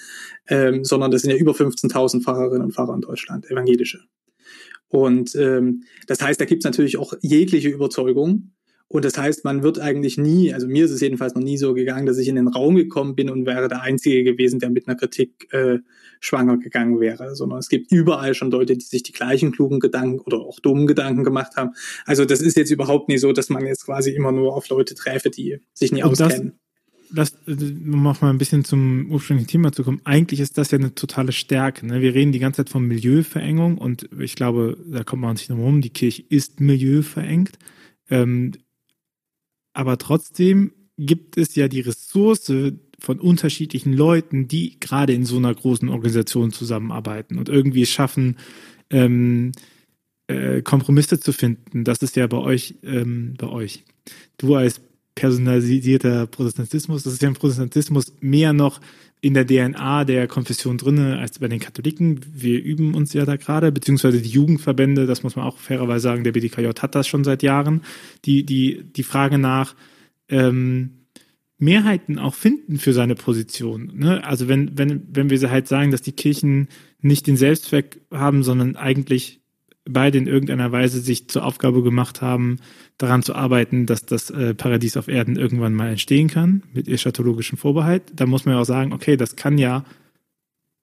[0.49, 4.01] ähm, sondern das sind ja über 15.000 Pfarrerinnen und Pfarrer in Deutschland, evangelische.
[4.95, 8.53] Und ähm, das heißt, da gibt es natürlich auch jegliche Überzeugung.
[8.95, 11.75] Und das heißt, man wird eigentlich nie, also mir ist es jedenfalls noch nie so
[11.75, 14.87] gegangen, dass ich in den Raum gekommen bin und wäre der Einzige gewesen, der mit
[14.87, 15.79] einer Kritik äh,
[16.21, 20.21] schwanger gegangen wäre, sondern es gibt überall schon Leute, die sich die gleichen klugen Gedanken
[20.21, 21.71] oder auch dummen Gedanken gemacht haben.
[22.07, 24.95] Also das ist jetzt überhaupt nicht so, dass man jetzt quasi immer nur auf Leute
[24.95, 26.53] träfe, die sich nie und auskennen.
[27.11, 30.03] Das, lass noch mal ein bisschen zum ursprünglichen Thema zu kommen.
[30.05, 31.85] Eigentlich ist das ja eine totale Stärke.
[31.85, 32.01] Ne?
[32.01, 35.59] Wir reden die ganze Zeit von Milieuverengung und ich glaube, da kommt man nicht drum
[35.59, 35.81] herum.
[35.81, 37.59] Die Kirche ist milieuverengt.
[38.09, 38.53] Ähm,
[39.75, 42.53] aber trotzdem gibt es ja die Ressource
[43.01, 48.39] von unterschiedlichen Leuten, die gerade in so einer großen Organisation zusammenarbeiten und irgendwie schaffen,
[48.91, 49.53] ähm,
[50.29, 51.85] äh, Kompromisse zu finden.
[51.85, 53.85] Das ist ja bei euch, ähm, bei euch.
[54.39, 54.81] Du als
[55.15, 58.81] personalisierter Protestantismus, das ist ja ein Protestantismus mehr noch
[59.25, 62.21] in der DNA der Konfession drinne als bei den Katholiken.
[62.31, 66.25] Wir üben uns ja da gerade, beziehungsweise die Jugendverbände, das muss man auch fairerweise sagen,
[66.25, 67.81] der BDKJ hat das schon seit Jahren,
[68.27, 69.77] die, die, die Frage nach
[70.29, 71.07] ähm,
[71.57, 73.93] Mehrheiten auch finden für seine Position.
[73.95, 74.23] Ne?
[74.25, 76.69] Also wenn, wenn, wenn wir halt sagen, dass die Kirchen
[77.01, 79.41] nicht den Selbstzweck haben, sondern eigentlich
[79.89, 82.59] beide in irgendeiner Weise sich zur Aufgabe gemacht haben,
[82.99, 87.59] daran zu arbeiten, dass das äh, Paradies auf Erden irgendwann mal entstehen kann, mit eschatologischem
[87.59, 88.03] Vorbehalt.
[88.15, 89.85] Da muss man ja auch sagen, okay, das kann ja,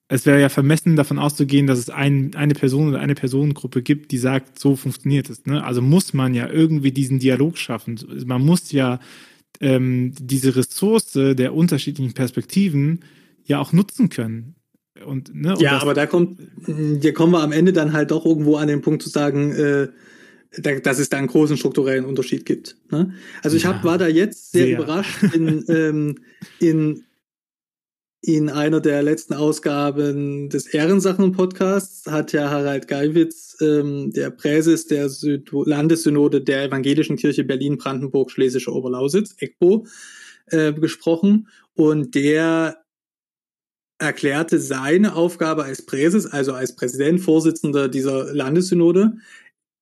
[0.08, 4.12] es wäre ja vermessen davon auszugehen, dass es ein, eine Person oder eine Personengruppe gibt,
[4.12, 5.46] die sagt, so funktioniert es.
[5.46, 5.64] Ne?
[5.64, 8.00] Also muss man ja irgendwie diesen Dialog schaffen.
[8.26, 9.00] Man muss ja
[9.62, 13.00] ähm, diese Ressource der unterschiedlichen Perspektiven
[13.46, 14.56] ja auch nutzen können.
[15.06, 18.26] Und, ne, und ja, aber da kommt, hier kommen wir am Ende dann halt doch
[18.26, 19.88] irgendwo an den Punkt zu sagen, äh,
[20.84, 22.76] dass es da einen großen strukturellen Unterschied gibt.
[22.92, 23.14] Ne?
[23.42, 24.78] Also ich ja, hab, war da jetzt sehr, sehr.
[24.78, 26.16] überrascht in, ähm,
[26.60, 27.06] in,
[28.22, 35.08] in einer der letzten Ausgaben des Ehrensachen-Podcasts hat ja Harald Geiwitz, ähm, der Präses der
[35.08, 39.88] Süd Landessynode der Evangelischen Kirche Berlin-Brandenburg-Schlesische Oberlausitz, EGBO,
[40.48, 41.48] äh, gesprochen.
[41.74, 42.84] Und der
[44.02, 49.14] erklärte seine Aufgabe als Präses, also als Präsident, Vorsitzender dieser Landessynode,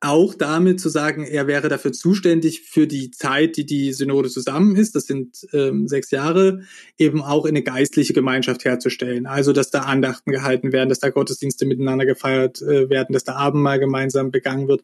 [0.02, 4.76] auch damit zu sagen, er wäre dafür zuständig für die Zeit, die die Synode zusammen
[4.78, 6.62] ist, das sind ähm, sechs Jahre,
[6.98, 9.26] eben auch eine geistliche Gemeinschaft herzustellen.
[9.26, 13.36] Also, dass da Andachten gehalten werden, dass da Gottesdienste miteinander gefeiert äh, werden, dass da
[13.36, 14.84] Abendmahl gemeinsam begangen wird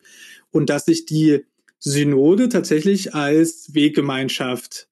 [0.51, 1.45] und dass sich die
[1.79, 4.89] Synode tatsächlich als Weggemeinschaft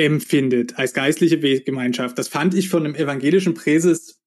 [0.00, 2.18] empfindet, als geistliche Weggemeinschaft.
[2.18, 4.20] Das fand ich von einem evangelischen Präses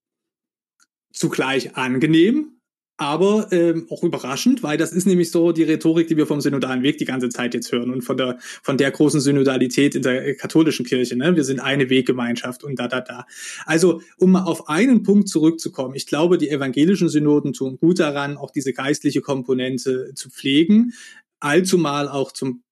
[1.12, 2.59] zugleich angenehm,
[2.97, 6.83] aber ähm, auch überraschend, weil das ist nämlich so die Rhetorik, die wir vom synodalen
[6.83, 10.36] Weg die ganze Zeit jetzt hören und von der von der großen Synodalität in der
[10.36, 11.15] katholischen Kirche.
[11.15, 11.36] Ne?
[11.36, 13.25] Wir sind eine Weggemeinschaft und da da da.
[13.65, 18.38] Also um mal auf einen Punkt zurückzukommen, ich glaube, die evangelischen Synoden tun gut daran,
[18.38, 20.93] auch diese geistliche Komponente zu pflegen,
[21.39, 22.63] allzumal auch zum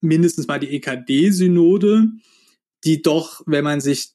[0.00, 2.08] mindestens mal die EKD-Synode,
[2.84, 4.12] die doch, wenn man sich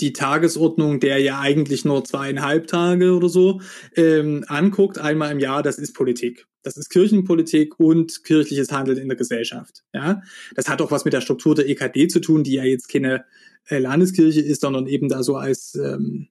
[0.00, 3.60] die Tagesordnung der ja eigentlich nur zweieinhalb Tage oder so
[3.96, 6.46] ähm, anguckt, einmal im Jahr, das ist Politik.
[6.62, 9.82] Das ist Kirchenpolitik und kirchliches Handeln in der Gesellschaft.
[9.94, 10.22] Ja,
[10.54, 13.24] das hat auch was mit der Struktur der EKD zu tun, die ja jetzt keine
[13.68, 16.28] äh, Landeskirche ist, sondern eben da so als ähm,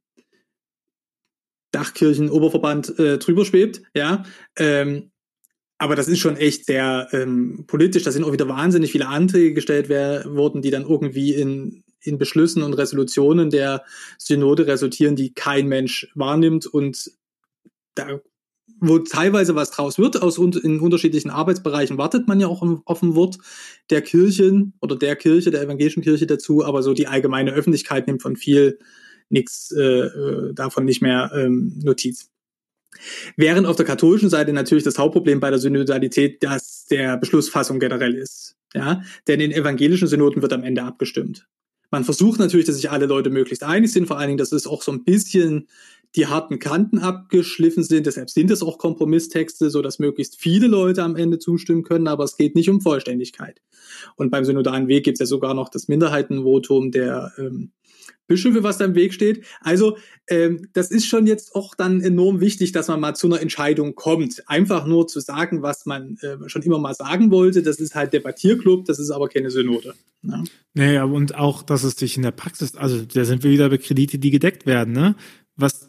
[1.71, 3.81] Dachkirchen-Oberverband äh, drüber schwebt.
[3.93, 4.23] Ja,
[4.55, 5.11] ähm,
[5.79, 8.03] aber das ist schon echt sehr ähm, politisch.
[8.03, 12.63] Da sind auch wieder wahnsinnig viele Anträge gestellt worden, die dann irgendwie in in Beschlüssen
[12.63, 13.83] und Resolutionen der
[14.17, 17.11] Synode resultieren, die kein Mensch wahrnimmt und
[17.95, 18.21] da
[18.81, 23.13] wo teilweise was draus wird, aus in unterschiedlichen Arbeitsbereichen wartet man ja auch auf ein
[23.13, 23.37] Wort
[23.89, 28.21] der Kirchen oder der Kirche, der evangelischen Kirche dazu, aber so die allgemeine Öffentlichkeit nimmt
[28.21, 28.79] von viel
[29.27, 32.29] nichts äh, äh, davon nicht mehr ähm, Notiz.
[33.37, 38.15] Während auf der katholischen Seite natürlich das Hauptproblem bei der Synodalität, dass der Beschlussfassung generell
[38.15, 38.55] ist.
[38.73, 41.47] Ja, denn in evangelischen Synoden wird am Ende abgestimmt.
[41.91, 44.05] Man versucht natürlich, dass sich alle Leute möglichst einig sind.
[44.05, 45.67] Vor allen Dingen, das ist auch so ein bisschen
[46.15, 48.05] die harten Kanten abgeschliffen sind.
[48.05, 52.23] Deshalb sind es auch Kompromisstexte, so dass möglichst viele Leute am Ende zustimmen können, aber
[52.23, 53.61] es geht nicht um Vollständigkeit.
[54.15, 57.71] Und beim synodalen Weg gibt es ja sogar noch das Minderheitenvotum der ähm,
[58.29, 59.43] Bischöfe, was da im Weg steht.
[59.59, 59.97] Also
[60.27, 63.95] ähm, das ist schon jetzt auch dann enorm wichtig, dass man mal zu einer Entscheidung
[63.95, 64.47] kommt.
[64.47, 68.13] Einfach nur zu sagen, was man äh, schon immer mal sagen wollte, das ist halt
[68.13, 69.95] Debattierclub, das ist aber keine Synode.
[70.21, 70.43] Ja.
[70.75, 73.77] Naja, und auch, dass es sich in der Praxis, also da sind wir wieder bei
[73.77, 75.15] Kredite, die gedeckt werden, ne?
[75.55, 75.88] Was,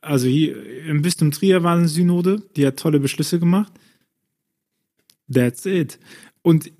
[0.00, 3.72] also hier im Bistum Trier war eine Synode, die hat tolle Beschlüsse gemacht.
[5.32, 5.98] That's it.
[6.42, 6.72] Und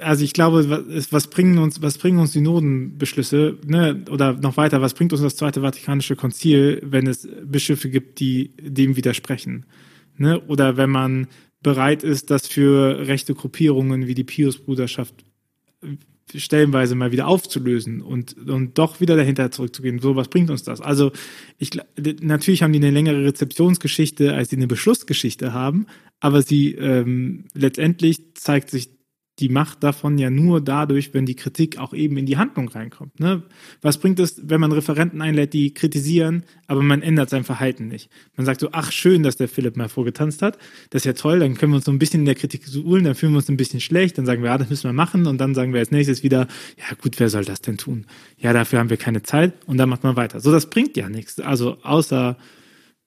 [0.00, 4.82] also ich glaube, was, bringen uns, was bringen uns die Notenbeschlüsse, ne, oder noch weiter,
[4.82, 9.66] was bringt uns das Zweite Vatikanische Konzil, wenn es Bischöfe gibt, die dem widersprechen,
[10.16, 11.28] ne, oder wenn man
[11.62, 15.24] bereit ist, das für rechte Gruppierungen wie die Pius-Bruderschaft
[16.34, 20.00] stellenweise mal wieder aufzulösen und, und doch wieder dahinter zurückzugehen.
[20.00, 20.80] So, was bringt uns das?
[20.80, 21.12] Also,
[21.58, 21.70] ich,
[22.20, 25.86] natürlich haben die eine längere Rezeptionsgeschichte, als sie eine Beschlussgeschichte haben,
[26.20, 28.95] aber sie ähm, letztendlich zeigt sich
[29.38, 33.20] die Macht davon ja nur dadurch, wenn die Kritik auch eben in die Handlung reinkommt.
[33.20, 33.42] Ne?
[33.82, 38.08] Was bringt es, wenn man Referenten einlädt, die kritisieren, aber man ändert sein Verhalten nicht?
[38.36, 40.56] Man sagt so, ach schön, dass der Philipp mal vorgetanzt hat,
[40.88, 43.04] das ist ja toll, dann können wir uns so ein bisschen in der Kritik suhlen,
[43.04, 45.26] dann fühlen wir uns ein bisschen schlecht, dann sagen wir, ja, das müssen wir machen
[45.26, 48.06] und dann sagen wir als nächstes wieder, ja gut, wer soll das denn tun?
[48.38, 50.40] Ja, dafür haben wir keine Zeit und dann macht man weiter.
[50.40, 51.40] So, das bringt ja nichts.
[51.40, 52.38] Also außer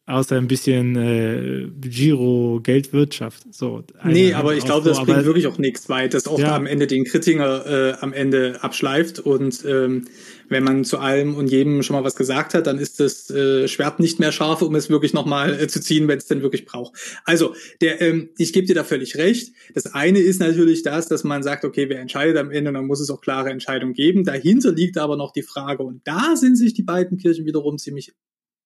[0.09, 3.53] außer ein bisschen äh, Giro, Geldwirtschaft.
[3.53, 6.55] So, nee, aber ich glaube, so, das bringt wirklich auch nichts, weil das auch ja.
[6.55, 9.19] am Ende den Kritiker äh, am Ende abschleift.
[9.19, 10.05] Und ähm,
[10.49, 13.67] wenn man zu allem und jedem schon mal was gesagt hat, dann ist das äh,
[13.67, 16.65] Schwert nicht mehr scharf, um es wirklich nochmal äh, zu ziehen, wenn es denn wirklich
[16.65, 17.21] braucht.
[17.23, 19.53] Also, der, ähm, ich gebe dir da völlig recht.
[19.75, 22.99] Das eine ist natürlich das, dass man sagt, okay, wer entscheidet am Ende, dann muss
[22.99, 24.23] es auch klare Entscheidungen geben.
[24.23, 28.11] Dahinter liegt aber noch die Frage, und da sind sich die beiden Kirchen wiederum ziemlich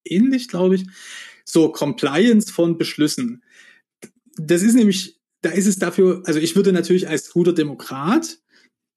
[0.05, 0.85] ähnlich, glaube ich
[1.45, 3.43] so Compliance von Beschlüssen.
[4.37, 8.39] Das ist nämlich, da ist es dafür, also ich würde natürlich als guter Demokrat,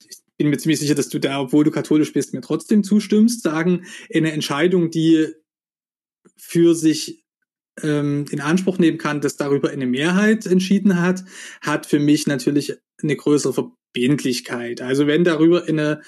[0.08, 3.42] ich bin mir ziemlich sicher, dass du da, obwohl du katholisch bist, mir trotzdem zustimmst,
[3.42, 5.28] sagen, eine Entscheidung, die
[6.36, 7.24] für sich
[7.82, 11.24] ähm, in Anspruch nehmen kann, dass darüber eine Mehrheit entschieden hat,
[11.60, 14.80] hat für mich natürlich eine größere Verbindlichkeit.
[14.80, 16.02] Also wenn darüber eine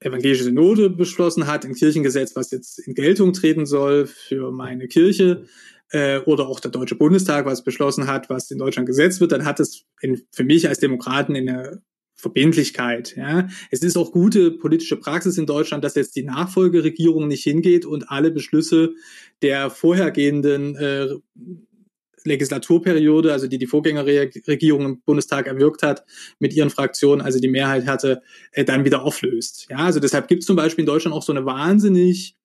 [0.00, 5.44] evangelische Synode beschlossen hat, ein Kirchengesetz, was jetzt in Geltung treten soll für meine Kirche,
[5.92, 9.44] äh, oder auch der Deutsche Bundestag, was beschlossen hat, was in Deutschland gesetzt wird, dann
[9.44, 11.82] hat es in, für mich als Demokraten eine
[12.14, 13.16] Verbindlichkeit.
[13.16, 13.48] Ja.
[13.70, 18.10] Es ist auch gute politische Praxis in Deutschland, dass jetzt die Nachfolgeregierung nicht hingeht und
[18.10, 18.92] alle Beschlüsse
[19.42, 21.08] der vorhergehenden äh,
[22.24, 26.04] Legislaturperiode, also die die Vorgängerregierung im Bundestag erwirkt hat,
[26.38, 29.66] mit ihren Fraktionen, also die Mehrheit hatte, äh, dann wieder auflöst.
[29.70, 32.36] Ja, also deshalb gibt es zum Beispiel in Deutschland auch so eine wahnsinnig,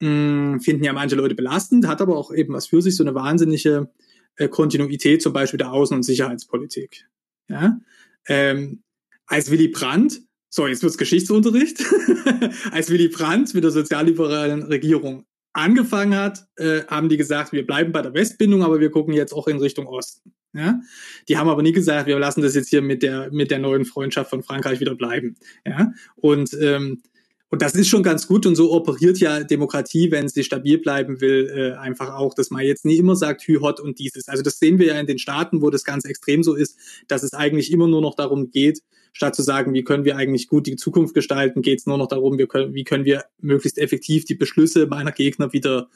[0.00, 3.04] mh, hm, finden ja manche Leute belastend, hat aber auch eben was für sich, so
[3.04, 3.90] eine wahnsinnige
[4.36, 7.06] äh, Kontinuität zum Beispiel der Außen- und Sicherheitspolitik.
[7.48, 7.78] Ja,
[8.26, 8.82] ähm,
[9.26, 10.22] als Willy Brandt
[10.54, 11.84] so, jetzt wird's Geschichtsunterricht.
[12.70, 17.92] Als Willy Brandt mit der sozialliberalen Regierung angefangen hat, äh, haben die gesagt, wir bleiben
[17.92, 20.34] bei der Westbindung, aber wir gucken jetzt auch in Richtung Osten.
[20.52, 20.80] Ja?
[21.28, 23.84] Die haben aber nie gesagt, wir lassen das jetzt hier mit der, mit der neuen
[23.84, 25.36] Freundschaft von Frankreich wieder bleiben.
[25.66, 25.92] Ja?
[26.16, 27.02] Und, ähm,
[27.50, 31.20] und das ist schon ganz gut und so operiert ja Demokratie, wenn sie stabil bleiben
[31.20, 34.28] will, äh, einfach auch, dass man jetzt nie immer sagt, hü, hot und dieses.
[34.28, 36.76] Also das sehen wir ja in den Staaten, wo das ganz extrem so ist,
[37.06, 38.80] dass es eigentlich immer nur noch darum geht,
[39.14, 42.08] statt zu sagen, wie können wir eigentlich gut die Zukunft gestalten, geht es nur noch
[42.08, 45.88] darum, wir können, wie können wir möglichst effektiv die Beschlüsse meiner Gegner wieder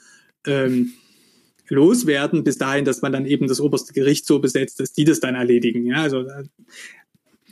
[0.47, 0.93] ähm,
[1.67, 5.19] loswerden, bis dahin, dass man dann eben das oberste Gericht so besetzt, dass die das
[5.19, 5.85] dann erledigen.
[5.85, 6.45] Ja, also äh,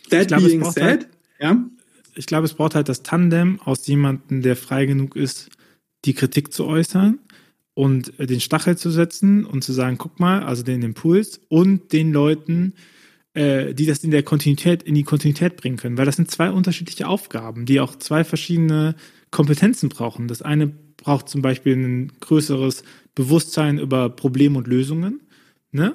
[0.10, 1.10] that glaub, being said, halt,
[1.40, 1.70] ja.
[2.16, 5.50] Ich glaube, es braucht halt das Tandem aus jemandem, der frei genug ist,
[6.06, 7.20] die Kritik zu äußern
[7.74, 11.92] und äh, den Stachel zu setzen und zu sagen, guck mal, also den Impuls und
[11.92, 12.74] den Leuten,
[13.38, 16.50] äh, die das in der Kontinuität, in die Kontinuität bringen können, weil das sind zwei
[16.50, 18.96] unterschiedliche Aufgaben, die auch zwei verschiedene
[19.30, 20.28] Kompetenzen brauchen.
[20.28, 22.84] Das eine braucht zum Beispiel ein größeres
[23.14, 25.22] Bewusstsein über Probleme und Lösungen,
[25.72, 25.94] ne?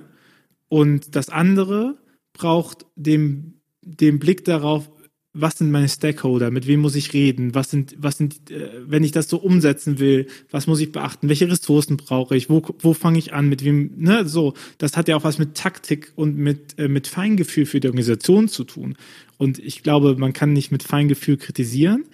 [0.68, 1.98] Und das andere
[2.32, 4.88] braucht den, den Blick darauf,
[5.34, 9.02] was sind meine Stakeholder, mit wem muss ich reden, was sind, was sind, äh, wenn
[9.02, 12.92] ich das so umsetzen will, was muss ich beachten, welche Ressourcen brauche ich, wo, wo
[12.92, 16.36] fange ich an, mit wem, ne, so, das hat ja auch was mit Taktik und
[16.36, 18.96] mit, äh, mit Feingefühl für die Organisation zu tun.
[19.38, 22.04] Und ich glaube, man kann nicht mit Feingefühl kritisieren,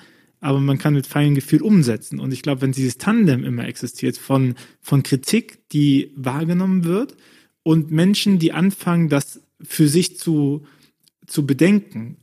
[0.40, 2.20] aber man kann mit Feingefühl umsetzen.
[2.20, 7.16] Und ich glaube, wenn dieses Tandem immer existiert von, von Kritik, die wahrgenommen wird
[7.64, 10.64] und Menschen, die anfangen, das für sich zu,
[11.28, 12.16] zu bedenken.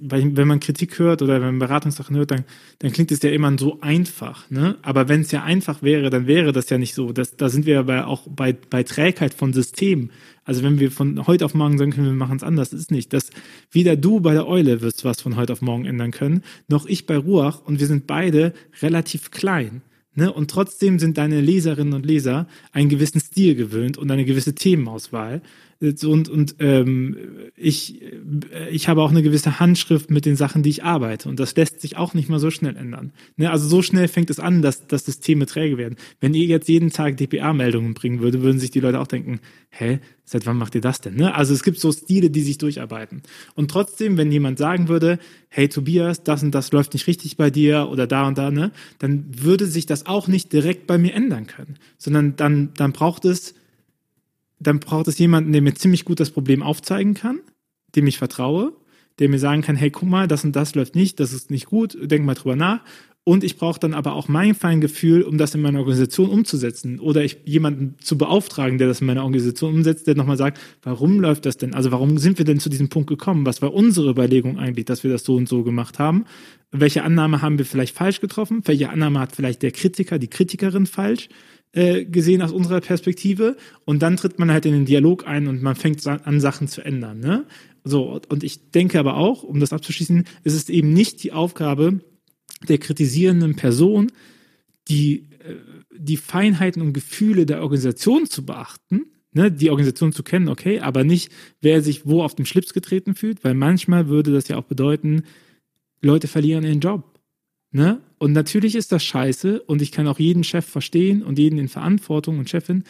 [0.00, 2.44] Wenn man Kritik hört oder wenn man Beratungssachen hört, dann,
[2.78, 4.48] dann klingt es ja immer so einfach.
[4.50, 4.76] Ne?
[4.82, 7.12] Aber wenn es ja einfach wäre, dann wäre das ja nicht so.
[7.12, 10.10] Das, da sind wir aber auch bei, bei Trägheit von Systemen.
[10.44, 13.12] Also wenn wir von heute auf morgen sagen können, wir machen es anders, ist nicht.
[13.12, 13.30] Das,
[13.72, 17.06] weder du bei der Eule wirst was von heute auf morgen ändern können, noch ich
[17.06, 19.82] bei Ruach und wir sind beide relativ klein.
[20.14, 20.32] Ne?
[20.32, 25.42] Und trotzdem sind deine Leserinnen und Leser einen gewissen Stil gewöhnt und eine gewisse Themenauswahl.
[25.80, 27.16] Und, und ähm,
[27.54, 28.02] ich,
[28.70, 31.28] ich habe auch eine gewisse Handschrift mit den Sachen, die ich arbeite.
[31.28, 33.12] Und das lässt sich auch nicht mal so schnell ändern.
[33.36, 33.50] Ne?
[33.50, 35.96] Also so schnell fängt es an, dass, dass Systeme träge werden.
[36.18, 40.00] Wenn ihr jetzt jeden Tag DPA-Meldungen bringen würde, würden sich die Leute auch denken, hä,
[40.24, 41.14] seit wann macht ihr das denn?
[41.14, 41.34] Ne?
[41.34, 43.22] Also es gibt so Stile, die sich durcharbeiten.
[43.54, 45.18] Und trotzdem, wenn jemand sagen würde,
[45.48, 48.72] hey Tobias, das und das läuft nicht richtig bei dir oder da und da, ne,
[48.98, 51.76] dann würde sich das auch nicht direkt bei mir ändern können.
[51.98, 53.54] Sondern dann, dann braucht es
[54.58, 57.40] dann braucht es jemanden, der mir ziemlich gut das Problem aufzeigen kann,
[57.94, 58.72] dem ich vertraue,
[59.18, 61.66] der mir sagen kann, hey, guck mal, das und das läuft nicht, das ist nicht
[61.66, 62.80] gut, denk mal drüber nach.
[63.28, 67.00] Und ich brauche dann aber auch mein Feingefühl, um das in meiner Organisation umzusetzen.
[67.00, 71.18] Oder ich jemanden zu beauftragen, der das in meiner Organisation umsetzt, der nochmal sagt, warum
[71.18, 71.74] läuft das denn?
[71.74, 73.44] Also warum sind wir denn zu diesem Punkt gekommen?
[73.44, 76.24] Was war unsere Überlegung eigentlich, dass wir das so und so gemacht haben?
[76.70, 78.62] Welche Annahme haben wir vielleicht falsch getroffen?
[78.64, 81.28] Welche Annahme hat vielleicht der Kritiker, die Kritikerin falsch?
[81.72, 83.56] Äh, gesehen aus unserer Perspektive.
[83.84, 86.82] Und dann tritt man halt in den Dialog ein und man fängt an, Sachen zu
[86.82, 87.20] ändern.
[87.20, 87.44] Ne?
[87.84, 92.00] So, und ich denke aber auch, um das abzuschließen, ist es eben nicht die Aufgabe
[92.66, 94.10] der kritisierenden Person,
[94.88, 95.56] die, äh,
[95.94, 101.04] die Feinheiten und Gefühle der Organisation zu beachten, ne, die Organisation zu kennen, okay, aber
[101.04, 104.64] nicht, wer sich wo auf dem Schlips getreten fühlt, weil manchmal würde das ja auch
[104.64, 105.24] bedeuten,
[106.00, 107.20] Leute verlieren ihren Job.
[107.70, 108.00] Ne?
[108.18, 111.68] Und natürlich ist das scheiße und ich kann auch jeden Chef verstehen und jeden in
[111.68, 112.84] Verantwortung und Chefin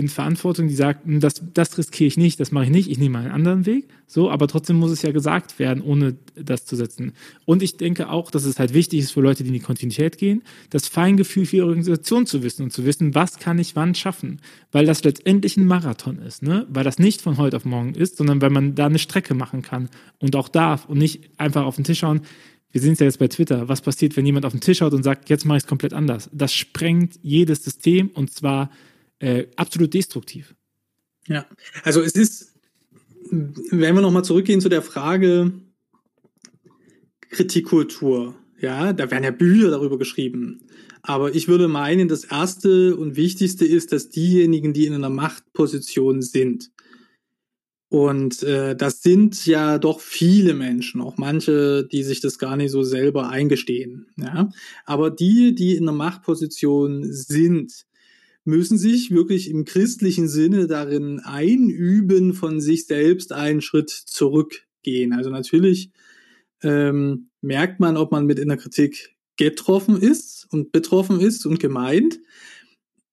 [0.00, 2.98] in Verantwortung, die sagt, hm, das, das riskiere ich nicht, das mache ich nicht, ich
[2.98, 3.88] nehme einen anderen Weg.
[4.06, 7.12] So, aber trotzdem muss es ja gesagt werden, ohne das zu setzen.
[7.44, 10.18] Und ich denke auch, dass es halt wichtig ist für Leute, die in die Kontinuität
[10.18, 13.94] gehen, das Feingefühl für ihre Organisation zu wissen und zu wissen, was kann ich wann
[13.94, 14.40] schaffen.
[14.72, 16.66] Weil das letztendlich ein Marathon ist, ne?
[16.70, 19.62] Weil das nicht von heute auf morgen ist, sondern weil man da eine Strecke machen
[19.62, 22.22] kann und auch darf und nicht einfach auf den Tisch schauen,
[22.72, 24.92] wir sehen es ja jetzt bei Twitter, was passiert, wenn jemand auf den Tisch haut
[24.92, 26.30] und sagt, jetzt mache ich es komplett anders.
[26.32, 28.70] Das sprengt jedes System und zwar
[29.18, 30.54] äh, absolut destruktiv.
[31.26, 31.46] Ja,
[31.82, 32.54] also es ist,
[33.30, 35.52] wenn wir nochmal zurückgehen zu der Frage
[37.30, 40.62] Kritikkultur, ja, da werden ja Bücher darüber geschrieben.
[41.02, 46.20] Aber ich würde meinen, das Erste und Wichtigste ist, dass diejenigen, die in einer Machtposition
[46.20, 46.70] sind,
[47.90, 52.70] und äh, das sind ja doch viele Menschen, auch manche, die sich das gar nicht
[52.70, 54.06] so selber eingestehen.
[54.16, 54.48] Ja?
[54.86, 57.86] Aber die, die in einer Machtposition sind,
[58.44, 65.12] müssen sich wirklich im christlichen Sinne darin einüben, von sich selbst einen Schritt zurückgehen.
[65.12, 65.90] Also natürlich
[66.62, 71.58] ähm, merkt man, ob man mit in der Kritik getroffen ist und betroffen ist und
[71.58, 72.20] gemeint.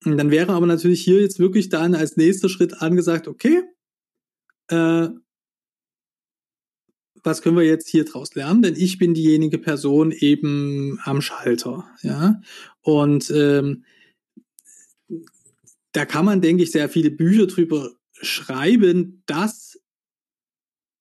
[0.05, 3.63] Und dann wäre aber natürlich hier jetzt wirklich dann als nächster Schritt angesagt, okay,
[4.69, 5.09] äh,
[7.23, 8.61] was können wir jetzt hier draus lernen?
[8.61, 12.41] Denn ich bin diejenige Person eben am Schalter, ja.
[12.81, 13.83] Und ähm,
[15.91, 19.23] da kann man, denke ich, sehr viele Bücher drüber schreiben.
[19.25, 19.79] Das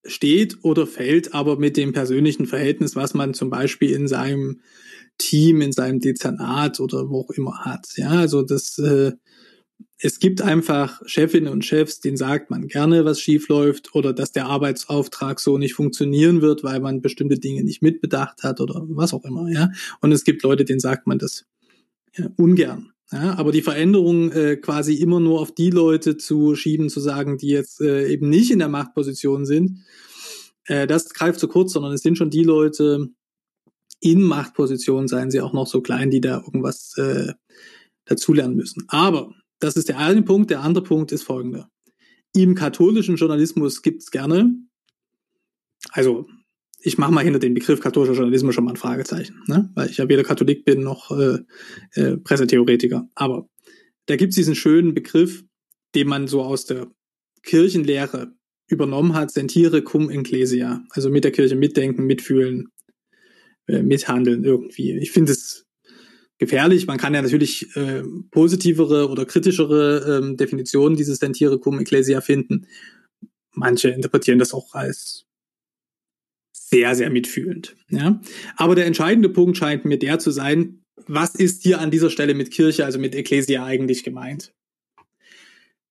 [0.05, 4.61] steht oder fällt aber mit dem persönlichen Verhältnis, was man zum Beispiel in seinem
[5.19, 7.89] Team, in seinem Dezernat oder wo auch immer hat.
[7.97, 9.13] Ja, also das äh,
[9.99, 14.33] es gibt einfach Chefinnen und Chefs, denen sagt man gerne, was schief läuft oder dass
[14.33, 19.15] der Arbeitsauftrag so nicht funktionieren wird, weil man bestimmte Dinge nicht mitbedacht hat oder was
[19.15, 19.71] auch immer, ja.
[20.01, 21.47] Und es gibt Leute, denen sagt man das
[22.15, 22.93] ja, ungern.
[23.13, 27.39] Ja, aber die Veränderung äh, quasi immer nur auf die Leute zu schieben, zu sagen,
[27.39, 29.85] die jetzt äh, eben nicht in der Machtposition sind,
[30.65, 33.11] äh, das greift zu kurz, sondern es sind schon die Leute
[34.01, 37.33] in Machtpositionen, seien sie auch noch so klein, die da irgendwas äh,
[38.07, 38.85] dazulernen müssen.
[38.89, 40.51] Aber das ist der eine Punkt.
[40.51, 41.71] Der andere Punkt ist folgender.
[42.35, 44.55] Im katholischen Journalismus gibt es gerne,
[45.91, 46.27] also
[46.81, 49.71] ich mache mal hinter den Begriff katholischer Journalismus schon mal ein Fragezeichen, ne?
[49.75, 51.39] weil ich ja weder Katholik bin noch äh,
[51.95, 53.09] äh, Pressetheoretiker.
[53.15, 53.49] Aber
[54.07, 55.43] da gibt es diesen schönen Begriff,
[55.95, 56.89] den man so aus der
[57.43, 58.35] Kirchenlehre
[58.69, 62.69] übernommen hat, sentire cum ecclesia, also mit der Kirche mitdenken, mitfühlen,
[63.67, 64.97] äh, mithandeln irgendwie.
[64.99, 65.66] Ich finde es
[66.39, 66.87] gefährlich.
[66.87, 72.67] Man kann ja natürlich äh, positivere oder kritischere ähm, Definitionen dieses Dentiere cum ecclesia finden.
[73.53, 75.27] Manche interpretieren das auch als
[76.53, 77.77] sehr, sehr mitfühlend.
[77.89, 78.21] Ja?
[78.57, 82.35] Aber der entscheidende Punkt scheint mir der zu sein, was ist hier an dieser Stelle
[82.35, 84.53] mit Kirche, also mit Ecclesia eigentlich gemeint?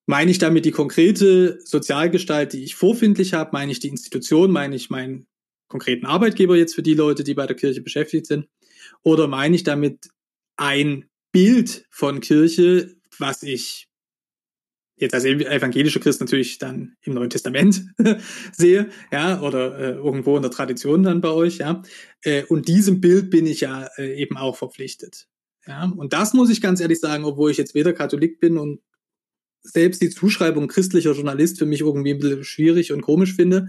[0.07, 3.51] Meine ich damit die konkrete Sozialgestalt, die ich vorfindlich habe?
[3.53, 4.51] Meine ich die Institution?
[4.51, 5.25] Meine ich meinen
[5.67, 8.47] konkreten Arbeitgeber jetzt für die Leute, die bei der Kirche beschäftigt sind?
[9.01, 10.09] Oder meine ich damit
[10.57, 13.87] ein Bild von Kirche, was ich
[14.97, 17.85] jetzt als evangelischer Christ natürlich dann im Neuen Testament
[18.53, 21.81] sehe, ja, oder äh, irgendwo in der Tradition dann bei euch, ja.
[22.21, 25.27] Äh, und diesem Bild bin ich ja äh, eben auch verpflichtet.
[25.67, 28.81] Ja, und das muss ich ganz ehrlich sagen, obwohl ich jetzt weder Katholik bin und
[29.65, 33.67] selbst die Zuschreibung christlicher Journalist für mich irgendwie ein bisschen schwierig und komisch finde.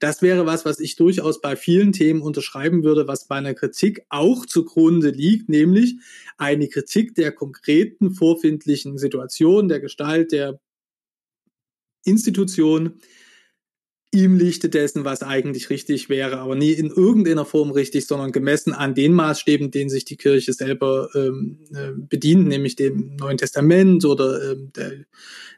[0.00, 4.46] Das wäre was, was ich durchaus bei vielen Themen unterschreiben würde, was meiner Kritik auch
[4.46, 5.96] zugrunde liegt, nämlich
[6.36, 10.60] eine Kritik der konkreten vorfindlichen Situation, der Gestalt der
[12.04, 13.00] Institution
[14.10, 18.72] im Lichte dessen, was eigentlich richtig wäre, aber nie in irgendeiner Form richtig, sondern gemessen
[18.72, 24.04] an den Maßstäben, denen sich die Kirche selber ähm, äh, bedient, nämlich dem Neuen Testament
[24.06, 24.72] oder ähm,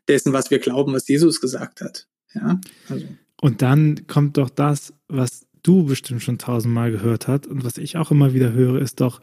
[0.08, 2.08] dessen, was wir glauben, was Jesus gesagt hat.
[2.34, 3.06] Ja, also.
[3.40, 7.96] Und dann kommt doch das, was du bestimmt schon tausendmal gehört hast und was ich
[7.96, 9.20] auch immer wieder höre, ist doch,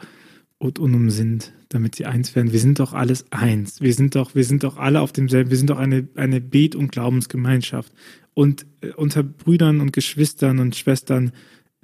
[0.60, 2.52] und unum sind, damit sie eins werden.
[2.52, 3.80] Wir sind doch alles eins.
[3.82, 6.76] Wir sind doch, wir sind doch alle auf demselben, wir sind doch eine, eine Bet-
[6.76, 7.94] und Glaubensgemeinschaft.
[8.38, 11.32] Und äh, unter Brüdern und Geschwistern und Schwestern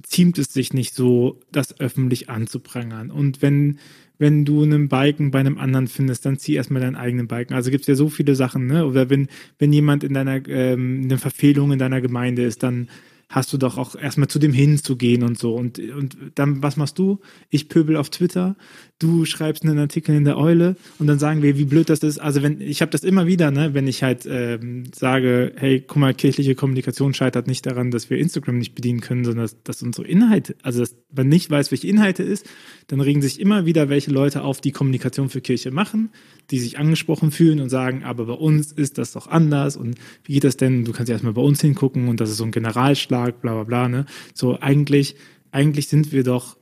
[0.03, 3.09] ziemt es sich nicht so, das öffentlich anzuprangern.
[3.09, 3.79] Und wenn,
[4.19, 7.55] wenn du einen Balken bei einem anderen findest, dann zieh erstmal deinen eigenen Balken.
[7.55, 8.85] Also gibt es ja so viele Sachen, ne?
[8.85, 12.87] Oder wenn, wenn jemand in deiner ähm, eine Verfehlung in deiner Gemeinde ist, dann
[13.33, 15.55] hast du doch auch erstmal zu dem hinzugehen und so.
[15.55, 17.19] Und, und dann, was machst du?
[17.49, 18.55] Ich pöbel auf Twitter,
[18.99, 22.19] du schreibst einen Artikel in der Eule und dann sagen wir, wie blöd das ist.
[22.19, 25.97] Also wenn, ich habe das immer wieder, ne, wenn ich halt ähm, sage, hey, guck
[25.97, 29.81] mal, kirchliche Kommunikation scheitert nicht daran, dass wir Instagram nicht bedienen können, sondern dass, dass
[29.81, 32.45] unsere Inhalte, also dass man nicht weiß, welche Inhalte ist,
[32.87, 36.11] dann regen sich immer wieder welche Leute auf, die Kommunikation für Kirche machen,
[36.51, 40.33] die sich angesprochen fühlen und sagen, aber bei uns ist das doch anders und wie
[40.33, 40.85] geht das denn?
[40.85, 43.63] Du kannst ja erstmal bei uns hingucken und das ist so ein Generalschlag, bla bla
[43.63, 43.89] bla.
[43.89, 44.05] Ne?
[44.33, 45.15] So eigentlich,
[45.51, 46.57] eigentlich sind wir doch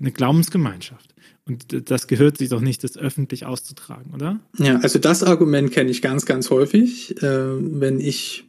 [0.00, 1.14] eine Glaubensgemeinschaft.
[1.46, 4.40] Und das gehört sich doch nicht, das öffentlich auszutragen, oder?
[4.56, 8.44] Ja, also das Argument kenne ich ganz, ganz häufig, äh, wenn ich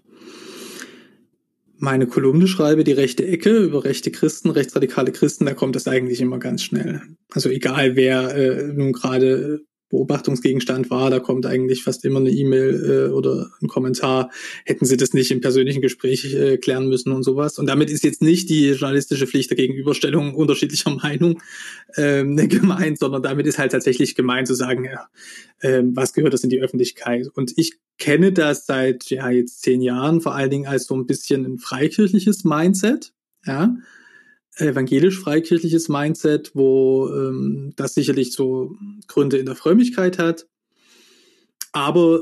[1.78, 6.22] meine Kolumne schreibe, die rechte Ecke über rechte Christen, rechtsradikale Christen, da kommt das eigentlich
[6.22, 7.02] immer ganz schnell.
[7.32, 9.62] Also egal wer äh, nun gerade
[9.96, 14.30] Beobachtungsgegenstand war, da kommt eigentlich fast immer eine E-Mail äh, oder ein Kommentar,
[14.66, 17.58] hätten sie das nicht im persönlichen Gespräch äh, klären müssen und sowas.
[17.58, 21.42] Und damit ist jetzt nicht die journalistische Pflicht der Gegenüberstellung unterschiedlicher Meinung
[21.96, 25.08] ähm, gemeint, sondern damit ist halt tatsächlich gemeint zu sagen, ja,
[25.60, 27.28] äh, was gehört das in die Öffentlichkeit?
[27.34, 31.06] Und ich kenne das seit ja jetzt zehn Jahren vor allen Dingen als so ein
[31.06, 33.14] bisschen ein freikirchliches Mindset,
[33.46, 33.76] ja
[34.58, 38.76] evangelisch-freikirchliches Mindset, wo ähm, das sicherlich so
[39.08, 40.48] Gründe in der Frömmigkeit hat,
[41.72, 42.22] aber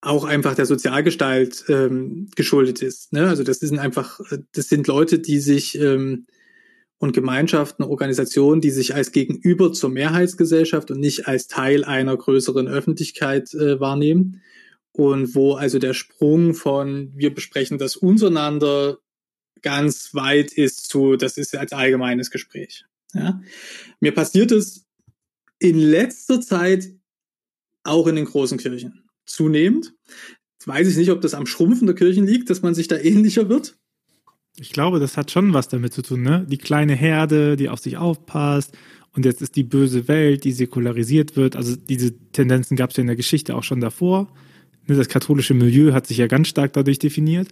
[0.00, 3.12] auch einfach der Sozialgestalt ähm, geschuldet ist.
[3.12, 3.28] Ne?
[3.28, 4.20] Also das sind einfach,
[4.52, 6.26] das sind Leute, die sich ähm,
[6.98, 12.68] und Gemeinschaften, Organisationen, die sich als Gegenüber zur Mehrheitsgesellschaft und nicht als Teil einer größeren
[12.68, 14.40] Öffentlichkeit äh, wahrnehmen.
[14.92, 18.98] Und wo also der Sprung von wir besprechen das untereinander
[19.66, 22.84] ganz weit ist zu, das ist als allgemeines Gespräch.
[23.12, 23.40] Ja?
[23.98, 24.86] Mir passiert es
[25.58, 26.88] in letzter Zeit
[27.82, 29.92] auch in den großen Kirchen zunehmend.
[30.52, 32.96] Jetzt weiß ich nicht, ob das am Schrumpfen der Kirchen liegt, dass man sich da
[32.96, 33.76] ähnlicher wird.
[34.56, 36.46] Ich glaube, das hat schon was damit zu tun, ne?
[36.48, 38.70] Die kleine Herde, die auf sich aufpasst.
[39.16, 41.56] Und jetzt ist die böse Welt, die säkularisiert wird.
[41.56, 44.32] Also diese Tendenzen gab es ja in der Geschichte auch schon davor.
[44.86, 47.48] Ne, das katholische Milieu hat sich ja ganz stark dadurch definiert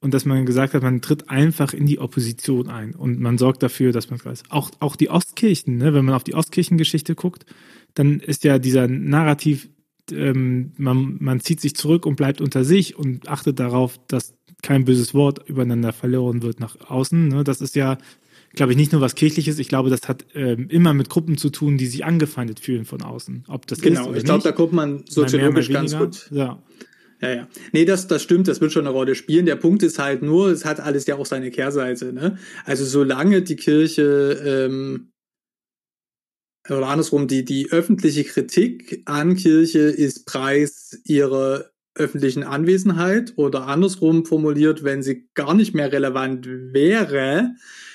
[0.00, 3.62] und dass man gesagt hat, man tritt einfach in die Opposition ein und man sorgt
[3.62, 4.44] dafür, dass man weiß.
[4.48, 5.92] Auch, auch die Ostkirchen, ne?
[5.92, 7.44] wenn man auf die Ostkirchengeschichte guckt,
[7.94, 9.68] dann ist ja dieser Narrativ,
[10.12, 14.84] ähm, man, man zieht sich zurück und bleibt unter sich und achtet darauf, dass kein
[14.84, 17.28] böses Wort übereinander verloren wird nach außen.
[17.28, 17.44] Ne?
[17.44, 17.98] Das ist ja,
[18.54, 19.58] glaube ich, nicht nur was Kirchliches.
[19.58, 23.02] Ich glaube, das hat ähm, immer mit Gruppen zu tun, die sich angefeindet fühlen von
[23.02, 23.44] außen.
[23.48, 26.28] Ob das genau, ich glaube, da guckt man soziologisch ganz gut.
[26.30, 26.62] Ja.
[27.20, 27.48] Ja, ja.
[27.72, 29.46] Nee, das, das stimmt, das wird schon eine Rolle spielen.
[29.46, 32.12] Der Punkt ist halt nur, es hat alles ja auch seine Kehrseite.
[32.12, 32.38] Ne?
[32.64, 35.10] Also solange die Kirche ähm,
[36.68, 44.24] oder andersrum, die, die öffentliche Kritik an Kirche ist Preis ihrer öffentlichen Anwesenheit oder andersrum
[44.24, 47.54] formuliert, wenn sie gar nicht mehr relevant wäre,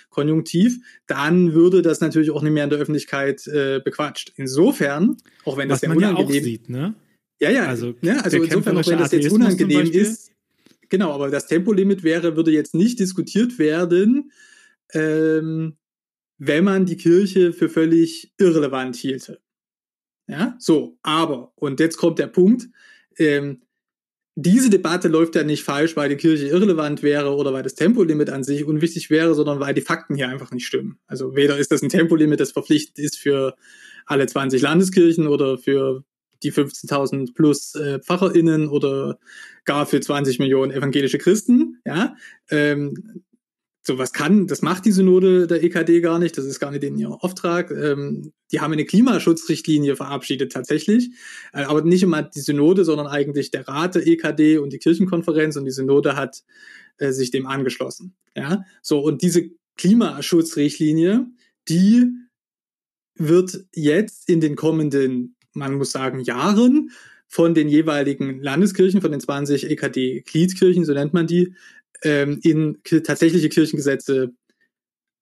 [0.09, 4.33] konjunktiv, dann würde das natürlich auch nicht mehr in der Öffentlichkeit äh, bequatscht.
[4.35, 6.95] Insofern, auch wenn das Was sehr unangenehm ja sieht, ne?
[7.39, 7.67] Ja, ja.
[7.67, 8.23] Also, ne?
[8.23, 10.31] also insofern, auch wenn das jetzt unangenehm ist.
[10.89, 14.31] Genau, aber das Tempolimit wäre, würde jetzt nicht diskutiert werden,
[14.93, 15.77] ähm,
[16.37, 19.39] wenn man die Kirche für völlig irrelevant hielte.
[20.27, 22.69] Ja, so, aber, und jetzt kommt der Punkt,
[23.17, 23.61] ähm,
[24.35, 28.29] diese Debatte läuft ja nicht falsch, weil die Kirche irrelevant wäre oder weil das Tempolimit
[28.29, 30.97] an sich unwichtig wäre, sondern weil die Fakten hier einfach nicht stimmen.
[31.05, 33.55] Also weder ist das ein Tempolimit, das verpflichtend ist für
[34.05, 36.03] alle 20 Landeskirchen oder für
[36.43, 39.19] die 15.000 plus äh, PfarrerInnen oder
[39.65, 41.79] gar für 20 Millionen evangelische Christen.
[41.85, 42.15] Ja,
[42.49, 43.23] ähm,
[43.85, 46.83] so was kann, das macht die Synode der EKD gar nicht, das ist gar nicht
[46.83, 47.69] in ihr Auftrag.
[47.69, 51.11] Ähm, die haben eine Klimaschutzrichtlinie verabschiedet tatsächlich,
[51.51, 55.57] äh, aber nicht immer die Synode, sondern eigentlich der Rat der EKD und die Kirchenkonferenz
[55.57, 56.43] und die Synode hat
[56.97, 58.15] äh, sich dem angeschlossen.
[58.35, 61.27] Ja, so und diese Klimaschutzrichtlinie,
[61.67, 62.09] die
[63.15, 66.91] wird jetzt in den kommenden, man muss sagen, Jahren
[67.27, 71.55] von den jeweiligen Landeskirchen, von den 20 EKD-Gliedkirchen, so nennt man die,
[72.03, 74.33] ähm, in tatsächliche Kirchengesetze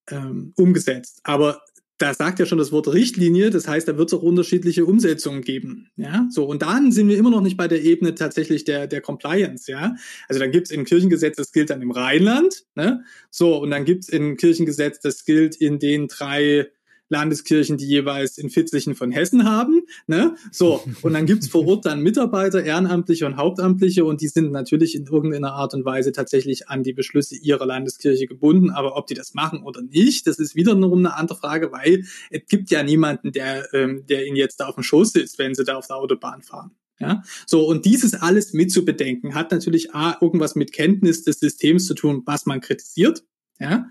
[0.09, 1.21] ähm, umgesetzt.
[1.23, 1.61] Aber
[2.01, 5.41] da sagt ja schon das Wort Richtlinie, das heißt, da wird es auch unterschiedliche Umsetzungen
[5.41, 5.89] geben.
[5.97, 9.01] Ja, so und dann sind wir immer noch nicht bei der Ebene tatsächlich der, der
[9.01, 9.95] Compliance, ja.
[10.27, 13.03] Also dann gibt es im Kirchengesetz, das gilt dann im Rheinland, ne?
[13.29, 16.71] So, und dann gibt es im Kirchengesetz, das gilt in den drei
[17.11, 19.83] Landeskirchen, die jeweils in Fitzlichen von Hessen haben.
[20.07, 20.35] Ne?
[20.51, 24.95] So, und dann gibt's vor Ort dann Mitarbeiter, Ehrenamtliche und Hauptamtliche und die sind natürlich
[24.95, 28.71] in irgendeiner Art und Weise tatsächlich an die Beschlüsse ihrer Landeskirche gebunden.
[28.71, 32.41] Aber ob die das machen oder nicht, das ist wiederum eine andere Frage, weil es
[32.47, 35.65] gibt ja niemanden, der, ähm, der ihnen jetzt da auf dem Schoß sitzt, wenn sie
[35.65, 36.71] da auf der Autobahn fahren.
[36.99, 41.95] Ja, so und dieses alles mitzubedenken hat natürlich A, irgendwas mit Kenntnis des Systems zu
[41.95, 43.23] tun, was man kritisiert.
[43.59, 43.87] Ja,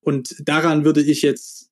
[0.00, 1.70] und daran würde ich jetzt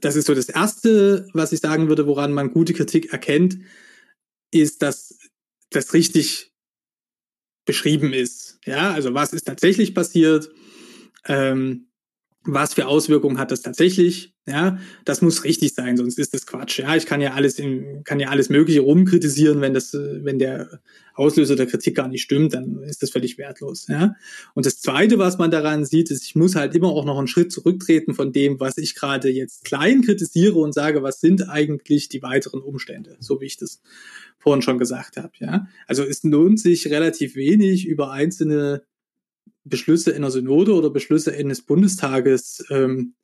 [0.00, 3.58] das ist so das Erste, was ich sagen würde, woran man gute Kritik erkennt,
[4.50, 5.18] ist, dass
[5.70, 6.52] das richtig
[7.64, 8.58] beschrieben ist.
[8.64, 10.50] Ja, also was ist tatsächlich passiert?
[11.26, 11.88] Ähm,
[12.44, 14.34] was für Auswirkungen hat das tatsächlich?
[14.46, 16.78] Ja, das muss richtig sein, sonst ist das Quatsch.
[16.78, 20.80] Ja, ich kann ja alles in, kann ja alles Mögliche rumkritisieren, wenn das, wenn der
[21.14, 23.86] Auslöser der Kritik gar nicht stimmt, dann ist das völlig wertlos.
[23.88, 24.16] Ja,
[24.52, 27.26] und das Zweite, was man daran sieht, ist, ich muss halt immer auch noch einen
[27.26, 32.10] Schritt zurücktreten von dem, was ich gerade jetzt klein kritisiere und sage, was sind eigentlich
[32.10, 33.80] die weiteren Umstände, so wie ich das
[34.38, 35.32] vorhin schon gesagt habe.
[35.38, 38.82] Ja, also es lohnt sich relativ wenig über einzelne
[39.64, 43.14] Beschlüsse in der Synode oder Beschlüsse eines Bundestages ähm,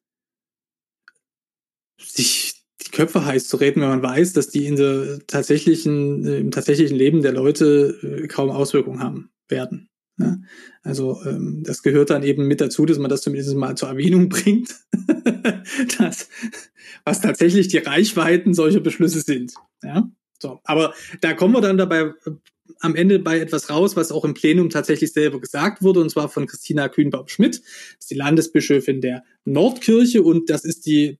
[1.98, 6.50] sich die Köpfe heiß zu reden, wenn man weiß, dass die in der tatsächlichen, im
[6.50, 9.90] tatsächlichen Leben der Leute äh, kaum Auswirkungen haben werden.
[10.18, 10.38] Ja?
[10.82, 14.28] Also ähm, das gehört dann eben mit dazu, dass man das zumindest mal zur Erwähnung
[14.30, 14.74] bringt,
[15.98, 16.28] dass,
[17.04, 19.54] was tatsächlich die Reichweiten solcher Beschlüsse sind.
[19.82, 20.10] Ja?
[20.40, 22.12] So, aber da kommen wir dann dabei
[22.80, 26.28] am Ende bei etwas raus, was auch im Plenum tatsächlich selber gesagt wurde, und zwar
[26.28, 27.60] von Christina Kühnbaum-Schmidt,
[28.08, 31.18] die Landesbischöfin der Nordkirche und das ist die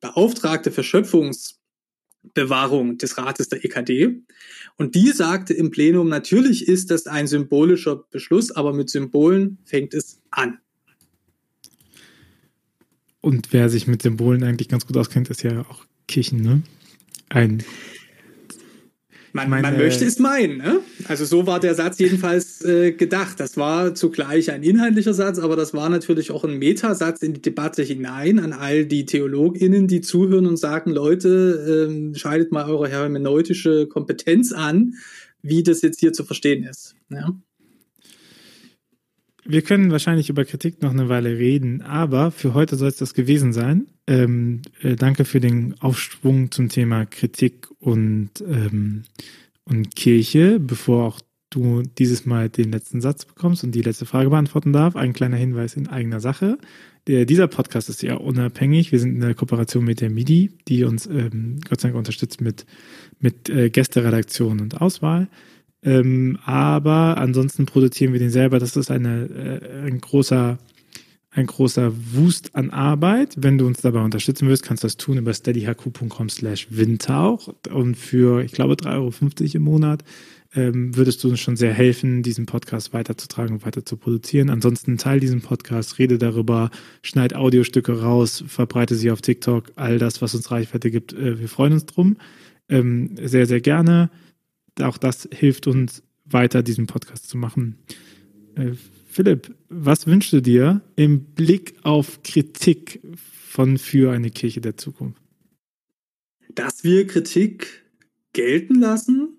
[0.00, 4.22] Beauftragte für Schöpfungsbewahrung des Rates der EKD.
[4.76, 9.94] Und die sagte im Plenum, natürlich ist das ein symbolischer Beschluss, aber mit Symbolen fängt
[9.94, 10.58] es an.
[13.20, 16.62] Und wer sich mit Symbolen eigentlich ganz gut auskennt, ist ja auch Kirchen, ne?
[17.28, 17.64] Ein
[19.32, 20.58] man, meine, man möchte es meinen.
[20.58, 20.80] Ne?
[21.06, 23.40] Also so war der Satz jedenfalls äh, gedacht.
[23.40, 27.42] Das war zugleich ein inhaltlicher Satz, aber das war natürlich auch ein Metasatz in die
[27.42, 32.88] Debatte hinein an all die TheologInnen, die zuhören und sagen, Leute, ähm, scheidet mal eure
[32.88, 34.94] hermeneutische Kompetenz an,
[35.42, 36.94] wie das jetzt hier zu verstehen ist.
[37.10, 37.34] Ja?
[39.50, 43.14] Wir können wahrscheinlich über Kritik noch eine Weile reden, aber für heute soll es das
[43.14, 43.86] gewesen sein.
[44.06, 49.04] Ähm, äh, danke für den Aufschwung zum Thema Kritik und, ähm,
[49.64, 50.60] und Kirche.
[50.60, 54.96] Bevor auch du dieses Mal den letzten Satz bekommst und die letzte Frage beantworten darf,
[54.96, 56.58] ein kleiner Hinweis in eigener Sache.
[57.06, 58.92] Der, dieser Podcast ist ja unabhängig.
[58.92, 62.42] Wir sind in der Kooperation mit der MIDI, die uns ähm, Gott sei Dank unterstützt
[62.42, 62.66] mit,
[63.18, 65.26] mit äh, Gästeredaktion und Auswahl.
[65.82, 68.58] Ähm, aber ansonsten produzieren wir den selber.
[68.58, 70.58] Das ist eine, äh, ein großer
[71.30, 73.34] ein großer Wust an Arbeit.
[73.36, 77.96] Wenn du uns dabei unterstützen willst, kannst du das tun über steadyhq.com slash windtauch und
[77.96, 79.12] für, ich glaube, 3,50 Euro
[79.54, 80.04] im Monat
[80.54, 84.48] ähm, würdest du uns schon sehr helfen, diesen Podcast weiterzutragen und weiter zu produzieren.
[84.48, 86.70] Ansonsten teil diesen Podcast, rede darüber,
[87.02, 91.12] schneid Audiostücke raus, verbreite sie auf TikTok, all das, was uns Reichweite gibt.
[91.12, 92.16] Äh, wir freuen uns drum.
[92.70, 94.10] Ähm, sehr, sehr gerne
[94.82, 97.78] auch das hilft uns weiter, diesen Podcast zu machen.
[98.54, 98.72] Äh,
[99.06, 105.20] Philipp, was wünschst du dir im Blick auf Kritik von für eine Kirche der Zukunft?
[106.54, 107.84] Dass wir Kritik
[108.32, 109.38] gelten lassen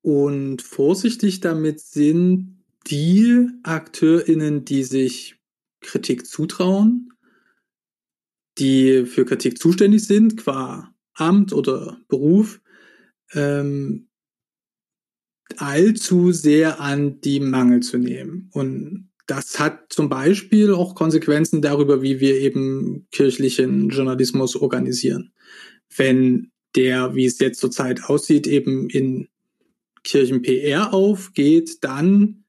[0.00, 5.36] und vorsichtig damit sind, die AkteurInnen, die sich
[5.80, 7.12] Kritik zutrauen,
[8.58, 12.61] die für Kritik zuständig sind, qua Amt oder Beruf,
[13.34, 14.08] ähm,
[15.56, 18.50] allzu sehr an die Mangel zu nehmen.
[18.52, 25.32] Und das hat zum Beispiel auch Konsequenzen darüber, wie wir eben kirchlichen Journalismus organisieren.
[25.94, 29.28] Wenn der, wie es jetzt zurzeit aussieht, eben in
[30.04, 32.44] Kirchen-PR aufgeht, dann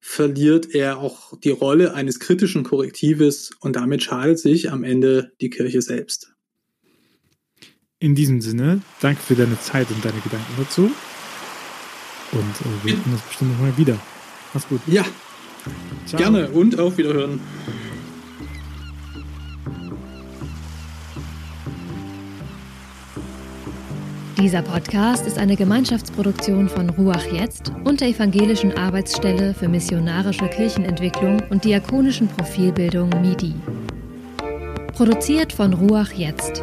[0.00, 5.50] verliert er auch die Rolle eines kritischen Korrektives und damit schadet sich am Ende die
[5.50, 6.35] Kirche selbst.
[7.98, 10.90] In diesem Sinne, danke für deine Zeit und deine Gedanken dazu.
[12.32, 13.96] Und äh, wir sehen uns bestimmt nochmal wieder.
[14.52, 14.80] Mach's gut.
[14.86, 15.02] Ja,
[16.04, 16.20] Ciao.
[16.20, 17.40] gerne und auf Wiederhören.
[24.36, 31.42] Dieser Podcast ist eine Gemeinschaftsproduktion von Ruach Jetzt und der Evangelischen Arbeitsstelle für missionarische Kirchenentwicklung
[31.48, 33.54] und diakonischen Profilbildung MIDI.
[34.92, 36.62] Produziert von Ruach Jetzt.